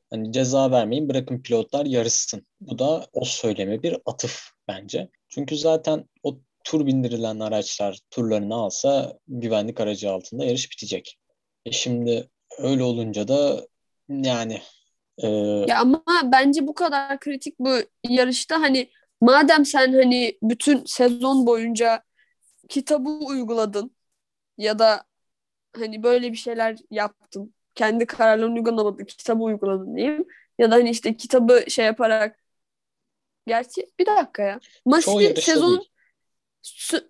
Hani 0.09 0.31
ceza 0.31 0.71
vermeyin 0.71 1.09
bırakın 1.09 1.41
pilotlar 1.41 1.85
yarışsın. 1.85 2.47
Bu 2.61 2.79
da 2.79 3.07
o 3.13 3.25
söyleme 3.25 3.83
bir 3.83 3.97
atıf 4.05 4.41
bence. 4.67 5.09
Çünkü 5.29 5.57
zaten 5.57 6.09
o 6.23 6.37
tur 6.63 6.85
bindirilen 6.85 7.39
araçlar 7.39 7.99
turlarını 8.11 8.55
alsa 8.55 9.17
güvenlik 9.27 9.79
aracı 9.79 10.11
altında 10.11 10.45
yarış 10.45 10.71
bitecek. 10.71 11.19
E 11.65 11.71
şimdi 11.71 12.29
öyle 12.57 12.83
olunca 12.83 13.27
da 13.27 13.67
yani 14.09 14.61
e, 15.17 15.27
Ya 15.67 15.79
ama 15.79 16.03
bence 16.23 16.67
bu 16.67 16.73
kadar 16.73 17.19
kritik 17.19 17.59
bu 17.59 17.69
yarışta 18.09 18.61
hani 18.61 18.89
madem 19.21 19.65
sen 19.65 19.93
hani 19.93 20.37
bütün 20.43 20.85
sezon 20.85 21.45
boyunca 21.45 22.03
kitabı 22.69 23.09
uyguladın 23.09 23.95
ya 24.57 24.79
da 24.79 25.03
hani 25.75 26.03
böyle 26.03 26.31
bir 26.31 26.37
şeyler 26.37 26.77
yaptın. 26.91 27.53
Kendi 27.75 28.05
kararlarını 28.05 28.55
uygulamadın, 28.55 29.05
kitabı 29.05 29.43
uyguladın 29.43 29.95
diyeyim. 29.95 30.25
Ya 30.59 30.71
da 30.71 30.75
hani 30.75 30.89
işte 30.89 31.17
kitabı 31.17 31.63
şey 31.71 31.85
yaparak 31.85 32.41
Gerçi 33.47 33.87
bir 33.99 34.05
dakika 34.05 34.43
ya. 34.43 34.59
Masi 34.85 35.05
Çoğu 35.05 35.21
yarışta 35.21 35.51
sezonun 35.53 35.85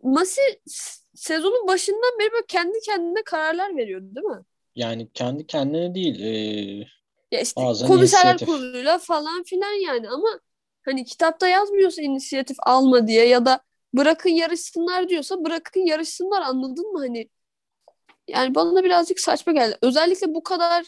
Masi 0.04 0.42
sezonun 1.16 1.68
başından 1.68 2.20
beri 2.20 2.32
böyle 2.32 2.46
kendi 2.48 2.80
kendine 2.80 3.24
kararlar 3.24 3.78
veriyordu 3.78 4.16
değil 4.16 4.26
mi? 4.28 4.44
yani 4.76 5.10
kendi 5.14 5.48
kendine 5.48 5.96
değil 5.96 6.20
e, 6.22 6.88
Ya 7.32 7.42
işte 7.42 7.64
Bazen 7.64 7.88
komiserler 7.88 8.40
inisiyatif. 8.40 8.42
kuruluyla 8.42 8.98
falan 9.00 9.44
filan 9.44 9.72
yani 9.72 10.10
ama 10.10 10.40
hani 10.86 11.06
kitapta 11.06 11.48
yazmıyorsa 11.48 12.02
inisiyatif 12.02 12.58
alma 12.64 13.08
diye 13.08 13.28
ya 13.28 13.46
da 13.46 13.62
bırakın 13.94 14.30
yarışsınlar 14.30 15.10
diyorsa 15.10 15.44
bırakın 15.44 15.82
yarışsınlar 15.82 16.42
anladın 16.42 16.92
mı 16.92 17.00
hani 17.00 17.30
yani 18.28 18.56
bana 18.56 18.84
birazcık 18.84 19.20
saçma 19.20 19.54
geldi. 19.54 19.78
Özellikle 19.82 20.34
bu 20.34 20.44
kadar 20.44 20.86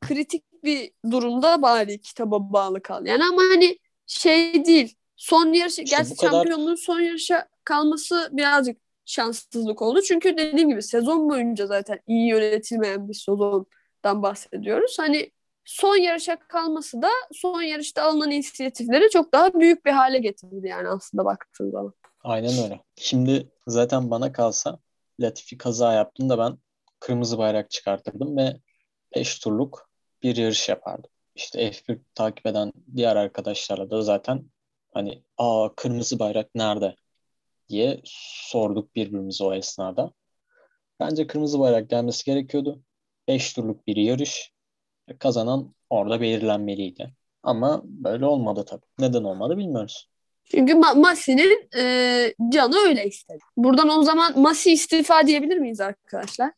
kritik 0.00 0.44
bir 0.64 0.92
durumda 1.10 1.62
bari 1.62 2.00
kitaba 2.00 2.52
bağlı 2.52 2.82
kal. 2.82 3.06
Yani 3.06 3.24
ama 3.24 3.42
hani 3.42 3.78
şey 4.06 4.64
değil. 4.66 4.96
Son 5.16 5.52
yarış, 5.52 5.78
İşte 5.78 5.96
gerçi 5.96 6.16
kadar- 6.16 6.30
şampiyonluğun 6.32 6.74
son 6.74 7.00
yarışa 7.00 7.48
kalması 7.64 8.28
birazcık 8.32 8.76
şanssızlık 9.06 9.82
oldu. 9.82 10.00
Çünkü 10.02 10.36
dediğim 10.36 10.68
gibi 10.68 10.82
sezon 10.82 11.30
boyunca 11.30 11.66
zaten 11.66 12.00
iyi 12.06 12.28
yönetilmeyen 12.28 13.08
bir 13.08 13.14
sezondan 13.14 14.22
bahsediyoruz. 14.22 14.98
Hani 14.98 15.30
son 15.64 15.96
yarışa 15.96 16.36
kalması 16.38 17.02
da 17.02 17.08
son 17.32 17.62
yarışta 17.62 18.02
alınan 18.02 18.30
inisiyatifleri 18.30 19.10
çok 19.10 19.32
daha 19.32 19.54
büyük 19.54 19.84
bir 19.86 19.90
hale 19.92 20.18
getirdi 20.18 20.68
yani 20.68 20.88
aslında 20.88 21.24
baktığın 21.24 21.70
zaman. 21.70 21.92
Aynen 22.24 22.64
öyle. 22.64 22.80
Şimdi 22.96 23.48
zaten 23.66 24.10
bana 24.10 24.32
kalsa 24.32 24.78
Latifi 25.20 25.58
kaza 25.58 25.92
yaptığında 25.92 26.38
ben 26.38 26.58
kırmızı 27.00 27.38
bayrak 27.38 27.70
çıkartırdım 27.70 28.36
ve 28.36 28.56
5 29.16 29.38
turluk 29.38 29.88
bir 30.22 30.36
yarış 30.36 30.68
yapardım. 30.68 31.10
İşte 31.34 31.70
F1 31.70 31.98
takip 32.14 32.46
eden 32.46 32.72
diğer 32.96 33.16
arkadaşlarla 33.16 33.90
da 33.90 34.02
zaten 34.02 34.44
hani 34.94 35.22
aa 35.38 35.68
kırmızı 35.76 36.18
bayrak 36.18 36.54
nerede 36.54 36.96
diye 37.68 38.00
sorduk 38.04 38.96
birbirimize 38.96 39.44
o 39.44 39.54
esnada. 39.54 40.12
Bence 41.00 41.26
kırmızı 41.26 41.60
bayrak 41.60 41.90
gelmesi 41.90 42.24
gerekiyordu. 42.24 42.82
5 43.28 43.52
turluk 43.52 43.86
bir 43.86 43.96
yarış. 43.96 44.52
Kazanan 45.18 45.74
orada 45.90 46.20
belirlenmeliydi. 46.20 47.14
Ama 47.42 47.82
böyle 47.84 48.26
olmadı 48.26 48.64
tabii. 48.68 48.86
Neden 48.98 49.24
olmadı 49.24 49.58
bilmiyoruz. 49.58 50.08
Çünkü 50.44 50.72
Ma- 50.72 51.00
Masi'nin 51.00 51.68
e, 51.76 52.34
canı 52.52 52.76
öyle 52.76 53.06
istedi. 53.06 53.38
Buradan 53.56 53.88
o 53.88 54.02
zaman 54.02 54.40
Masi 54.40 54.72
istifa 54.72 55.26
diyebilir 55.26 55.56
miyiz 55.56 55.80
arkadaşlar? 55.80 56.52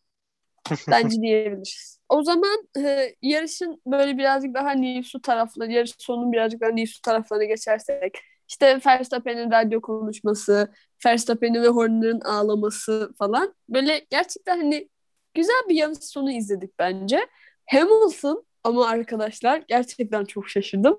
Bence 0.89 1.21
diyebiliriz. 1.23 1.96
O 2.09 2.23
zaman 2.23 2.69
e, 2.79 3.15
yarışın 3.23 3.83
böyle 3.87 4.19
birazcık 4.19 4.55
daha 4.55 4.71
Nisu 4.71 5.21
tarafları, 5.23 5.73
yarış 5.73 5.95
sonunun 5.99 6.33
birazcık 6.33 6.61
daha 6.61 6.71
Nisu 6.71 7.03
taraflarına 7.03 7.45
geçersek. 7.45 8.19
İşte 8.49 8.81
Verstappen'in 8.87 9.51
radyo 9.51 9.81
konuşması, 9.81 10.73
Verstappen'in 11.07 11.63
ve 11.63 11.69
Horner'ın 11.69 12.21
ağlaması 12.21 13.15
falan. 13.19 13.55
Böyle 13.69 14.07
gerçekten 14.11 14.57
hani 14.57 14.89
güzel 15.35 15.63
bir 15.69 15.75
yarış 15.75 15.99
sonu 15.99 16.33
izledik 16.33 16.79
bence. 16.79 17.27
Hamilton 17.67 18.47
ama 18.65 18.87
arkadaşlar 18.89 19.63
gerçekten 19.69 20.25
çok 20.25 20.49
şaşırdım. 20.49 20.99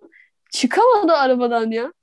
Çıkamadı 0.51 1.13
arabadan 1.13 1.71
ya. 1.71 1.93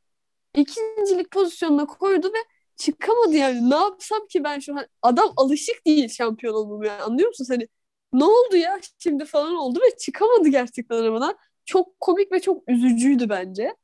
İkincilik 0.55 1.31
pozisyonuna 1.31 1.87
koydu 1.87 2.27
ve 2.29 2.39
çıkamadı 2.77 3.37
yani. 3.37 3.71
Ne 3.71 3.75
yapsam 3.75 4.27
ki 4.31 4.45
ben 4.45 4.59
şu 4.59 4.79
an? 4.79 4.87
Adam 5.03 5.33
alışık 5.37 5.87
değil 5.87 6.09
şampiyon 6.09 6.55
olmaya. 6.55 7.05
Anlıyor 7.05 7.29
musun? 7.29 7.47
Hani 7.49 7.69
ne 8.15 8.25
oldu 8.25 8.57
ya 8.57 8.81
şimdi 8.99 9.25
falan 9.25 9.55
oldu 9.55 9.81
ve 9.81 9.97
çıkamadı 9.99 10.49
gerçekten 10.49 10.97
arabadan. 10.97 11.37
Çok 11.65 12.01
komik 12.01 12.33
ve 12.33 12.41
çok 12.41 12.69
üzücüydü 12.71 13.29
bence. 13.29 13.77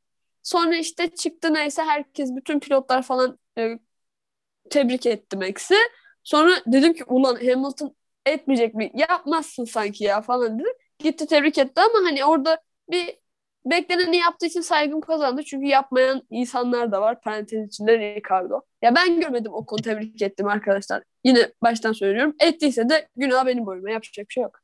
Sonra 0.43 0.77
işte 0.77 1.09
çıktı 1.15 1.55
neyse 1.55 1.83
herkes 1.83 2.31
bütün 2.37 2.61
pilotlar 2.61 3.03
falan 3.03 3.39
e, 3.59 3.79
tebrik 4.71 5.07
etti 5.07 5.37
Max'i. 5.37 5.75
Sonra 6.25 6.53
dedim 6.67 6.95
ki 6.95 7.05
ulan 7.05 7.35
Hamilton 7.37 7.97
etmeyecek 8.27 8.75
mi? 8.75 8.91
Yapmazsın 8.95 9.65
sanki 9.65 10.05
ya 10.05 10.21
falan 10.23 10.59
dedim. 10.59 10.73
Gitti 10.99 11.27
tebrik 11.27 11.59
etti 11.59 11.81
ama 11.81 12.09
hani 12.09 12.25
orada 12.25 12.63
bir 12.91 13.19
bekleneni 13.67 14.17
yaptığı 14.17 14.47
için 14.47 14.61
saygım 14.61 15.01
kazandı. 15.01 15.43
Çünkü 15.45 15.67
yapmayan 15.67 16.23
insanlar 16.31 16.93
da 16.93 17.01
var. 17.01 17.21
Parantez 17.21 17.69
içinde 17.69 17.99
Ricardo. 17.99 18.63
Ya 18.83 18.95
ben 18.95 19.21
görmedim 19.21 19.53
o 19.55 19.67
konu 19.67 19.83
tebrik 19.83 20.23
ettim 20.23 20.47
arkadaşlar. 20.49 21.03
Yine 21.25 21.53
baştan 21.63 21.93
söylüyorum. 21.93 22.35
Ettiyse 22.41 22.89
de 22.89 23.09
günah 23.17 23.47
benim 23.47 23.67
boyuma. 23.67 23.91
Yapacak 23.91 24.29
bir 24.29 24.33
şey 24.33 24.43
yok. 24.43 24.61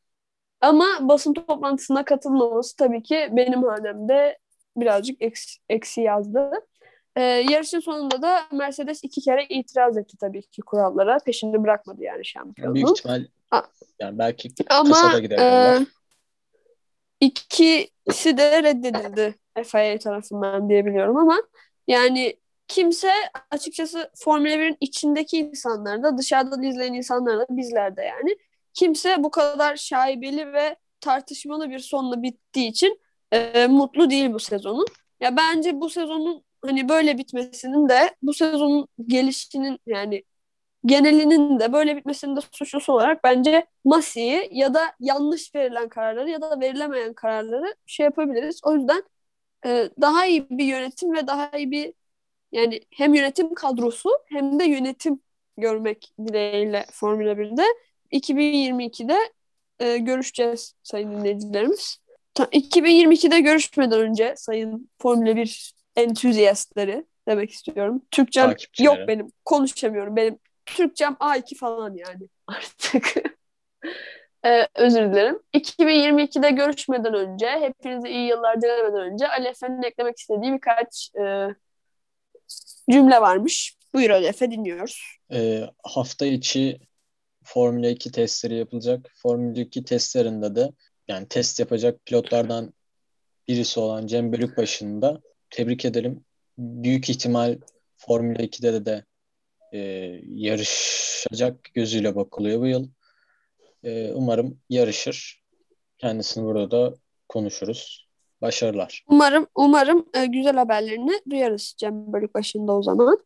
Ama 0.61 0.87
basın 1.01 1.35
toplantısına 1.35 2.05
katılmaması 2.05 2.77
tabii 2.77 3.03
ki 3.03 3.29
benim 3.33 3.63
hanemde 3.63 4.39
birazcık 4.77 5.23
eksi, 5.23 5.61
eksi 5.69 6.01
yazdı. 6.01 6.51
Ee, 7.17 7.23
yarışın 7.23 7.81
sonunda 7.81 8.23
da 8.23 8.43
Mercedes 8.53 9.05
iki 9.05 9.21
kere 9.21 9.47
itiraz 9.49 9.99
etti 9.99 10.17
tabii 10.21 10.43
ki 10.43 10.63
kurallara. 10.63 11.19
Peşinde 11.19 11.63
bırakmadı 11.63 12.03
yani 12.03 12.25
şampiyonluğu. 12.25 12.75
Büyük 12.75 12.89
ihtimal 12.99 13.25
A- 13.51 13.63
yani 14.01 14.19
belki 14.19 14.49
Ama 14.71 14.91
kasada 14.91 15.21
gidebilirler. 15.21 15.81
e, 15.83 15.87
ikisi 17.21 18.37
de 18.39 18.63
reddedildi 18.63 19.35
FIA 19.65 19.99
tarafından 19.99 20.69
diyebiliyorum 20.69 21.17
ama 21.17 21.43
yani 21.89 22.37
kimse 22.69 23.11
açıkçası 23.51 24.11
Formula 24.17 24.49
1'in 24.49 24.77
içindeki 24.81 25.39
insanlar 25.39 26.03
da 26.03 26.19
dışarıdan 26.19 26.63
izleyen 26.63 26.93
insanlar 26.93 27.39
da 27.39 27.47
bizler 27.51 27.97
de 27.97 28.03
yani 28.03 28.37
kimse 28.75 29.23
bu 29.23 29.31
kadar 29.31 29.77
şaibeli 29.77 30.53
ve 30.53 30.77
tartışmalı 31.01 31.71
bir 31.71 31.79
sonla 31.79 32.23
bittiği 32.23 32.69
için 32.71 33.01
e, 33.33 33.67
mutlu 33.67 34.11
değil 34.11 34.33
bu 34.33 34.39
sezonun. 34.41 34.87
Ya 35.21 35.37
bence 35.37 35.81
bu 35.81 35.91
sezonun 35.91 36.45
hani 36.63 36.89
böyle 36.89 37.19
bitmesinin 37.19 37.89
de 37.89 38.17
bu 38.23 38.35
sezonun 38.35 38.89
gelişinin 39.07 39.79
yani 39.87 40.25
genelinin 40.87 41.61
de 41.61 41.73
böyle 41.73 41.97
bitmesinin 41.97 42.37
de 42.37 42.41
suçlusu 42.53 42.93
olarak 42.93 43.25
bence 43.25 43.67
Masi'yi 43.85 44.49
ya 44.53 44.75
da 44.75 44.81
yanlış 45.01 45.55
verilen 45.55 45.89
kararları 45.89 46.31
ya 46.31 46.43
da 46.43 46.61
verilemeyen 46.61 47.15
kararları 47.15 47.75
şey 47.87 48.05
yapabiliriz. 48.05 48.61
O 48.65 48.75
yüzden 48.75 49.03
e, 49.67 49.91
daha 50.01 50.27
iyi 50.27 50.51
bir 50.51 50.65
yönetim 50.65 51.15
ve 51.15 51.27
daha 51.27 51.51
iyi 51.59 51.71
bir 51.71 51.95
yani 52.53 52.81
hem 52.91 53.15
yönetim 53.15 53.55
kadrosu 53.55 54.11
hem 54.27 54.61
de 54.61 54.65
yönetim 54.65 55.21
görmek 55.59 56.13
dileğiyle 56.27 56.87
Formula 56.93 57.33
1'de 57.33 57.65
2022'de 58.13 59.19
e, 59.81 59.99
görüşeceğiz 59.99 60.75
sayın 60.83 61.13
dinleyicilerimiz. 61.13 61.99
Ta- 62.35 62.45
2022'de 62.53 63.41
görüşmeden 63.41 64.01
önce 64.01 64.35
sayın 64.37 64.91
Formula 65.03 65.37
1 65.37 65.75
entüziyastları 65.97 67.05
demek 67.29 67.51
istiyorum. 67.51 68.03
Türkçem 68.11 68.55
yok 68.81 68.99
benim. 69.09 69.33
Konuşamıyorum. 69.45 70.17
Benim 70.17 70.39
Türkçem 70.67 71.13
A2 71.13 71.57
falan 71.57 71.95
yani 71.95 72.29
artık. 72.47 73.15
Ee, 74.45 74.69
özür 74.75 75.13
dilerim. 75.13 75.41
2022'de 75.55 76.51
görüşmeden 76.51 77.15
önce, 77.15 77.51
hepinize 77.51 78.11
iyi 78.11 78.29
yıllar 78.29 78.63
dilemeden 78.63 79.01
önce 79.13 79.29
Ali 79.29 79.49
Efe'nin 79.49 79.83
eklemek 79.83 80.19
istediği 80.19 80.53
birkaç 80.53 81.11
e, 81.21 81.49
cümle 82.91 83.21
varmış. 83.21 83.77
Buyur 83.95 84.11
Ali 84.11 84.27
Efe 84.27 84.51
dinliyoruz. 84.51 85.01
Ee, 85.33 85.63
hafta 85.83 86.27
içi 86.27 86.79
Formula 87.45 87.89
2 87.89 88.13
testleri 88.13 88.57
yapılacak. 88.57 89.13
Formula 89.23 89.61
2 89.61 89.85
testlerinde 89.85 90.55
de 90.55 90.73
yani 91.09 91.29
test 91.29 91.61
yapacak 91.61 92.07
pilotlardan 92.07 92.73
birisi 93.49 93.81
olan 93.81 94.07
Cem 94.07 94.33
Bölükbaşı'nı 94.33 95.03
da 95.03 95.21
tebrik 95.51 95.85
edelim. 95.85 96.25
Büyük 96.59 97.11
ihtimal 97.11 97.59
Formula 97.97 98.43
2'de 98.43 98.73
de, 98.73 98.85
de 98.85 99.05
e, 99.73 99.79
yarışacak 100.29 101.65
gözüyle 101.75 102.17
bakılıyor 102.17 102.61
bu 102.61 102.67
yıl. 102.67 102.89
E, 103.85 104.13
umarım 104.13 104.61
yarışır. 104.71 105.43
Kendisini 105.99 106.45
burada 106.45 106.71
da 106.71 106.97
konuşuruz. 107.29 108.06
Başarılar. 108.43 109.05
Umarım 109.09 109.47
umarım 109.55 110.07
e, 110.15 110.27
güzel 110.27 110.57
haberlerini 110.57 111.21
duyarız 111.31 111.75
Cem 111.79 112.13
Bölükbaşı'nda 112.13 112.73
o 112.73 112.83
zaman. 112.83 113.19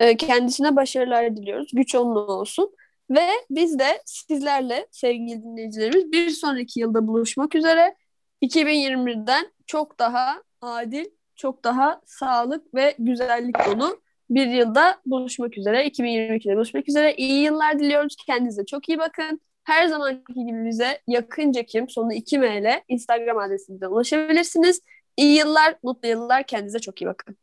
E, 0.00 0.16
kendisine 0.16 0.76
başarılar 0.76 1.36
diliyoruz. 1.36 1.70
Güç 1.72 1.94
onunla 1.94 2.20
olsun. 2.20 2.74
Ve 3.10 3.26
biz 3.50 3.78
de 3.78 4.02
sizlerle 4.06 4.86
sevgili 4.90 5.42
dinleyicilerimiz 5.42 6.12
bir 6.12 6.30
sonraki 6.30 6.80
yılda 6.80 7.06
buluşmak 7.06 7.54
üzere. 7.54 7.94
2021'den 8.42 9.52
çok 9.66 9.98
daha 9.98 10.42
adil, 10.60 11.04
çok 11.36 11.64
daha 11.64 12.00
sağlık 12.06 12.74
ve 12.74 12.94
güzellik 12.98 13.56
dolu 13.66 14.00
bir 14.30 14.46
yılda 14.46 15.00
buluşmak 15.06 15.58
üzere. 15.58 15.86
2022'de 15.86 16.56
buluşmak 16.56 16.88
üzere. 16.88 17.14
İyi 17.14 17.42
yıllar 17.42 17.78
diliyoruz. 17.78 18.16
Kendinize 18.26 18.66
çok 18.66 18.88
iyi 18.88 18.98
bakın. 18.98 19.40
Her 19.68 19.86
zamanki 19.88 20.34
gibi 20.34 20.66
bize 20.66 21.00
yakınca 21.06 21.62
kim 21.62 21.88
sonu 21.88 22.12
2M 22.12 22.60
ile 22.60 22.84
Instagram 22.88 23.38
adresimizden 23.38 23.86
ulaşabilirsiniz. 23.86 24.80
İyi 25.16 25.38
yıllar, 25.38 25.74
mutlu 25.82 26.08
yıllar. 26.08 26.46
Kendinize 26.46 26.78
çok 26.78 27.02
iyi 27.02 27.06
bakın. 27.06 27.36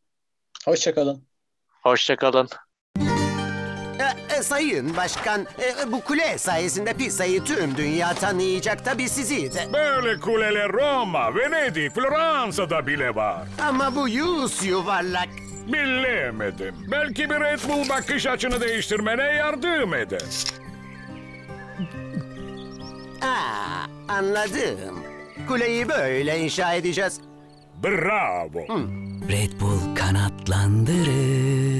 Hoşçakalın. 0.64 1.24
Hoşçakalın. 1.82 2.48
E, 3.98 4.36
e, 4.38 4.42
sayın 4.42 4.96
başkan, 4.96 5.40
e, 5.40 5.92
bu 5.92 6.00
kule 6.00 6.38
sayesinde 6.38 6.92
pizzayı 6.92 7.44
tüm 7.44 7.76
dünya 7.76 8.14
tanıyacak 8.14 8.84
tabii 8.84 9.08
sizi 9.08 9.54
de. 9.54 9.72
Böyle 9.72 10.20
kuleler 10.20 10.72
Roma, 10.72 11.34
Venedik, 11.34 11.92
Floransa'da 11.94 12.86
bile 12.86 13.14
var. 13.14 13.48
Ama 13.68 13.96
bu 13.96 14.08
yüz 14.08 14.64
yuvarlak. 14.64 15.28
Bilemedim. 15.66 16.74
Belki 16.90 17.30
bir 17.30 17.40
Red 17.40 17.60
Bull 17.68 17.88
bakış 17.88 18.26
açını 18.26 18.60
değiştirmene 18.60 19.22
yardım 19.22 19.94
eder. 19.94 20.22
Aa, 23.22 23.86
anladım. 24.08 24.94
Kuleyi 25.48 25.88
böyle 25.88 26.40
inşa 26.40 26.74
edeceğiz. 26.74 27.20
Bravo. 27.84 28.60
Red 29.28 29.60
Bull 29.60 29.94
kanatlandırır. 29.96 31.75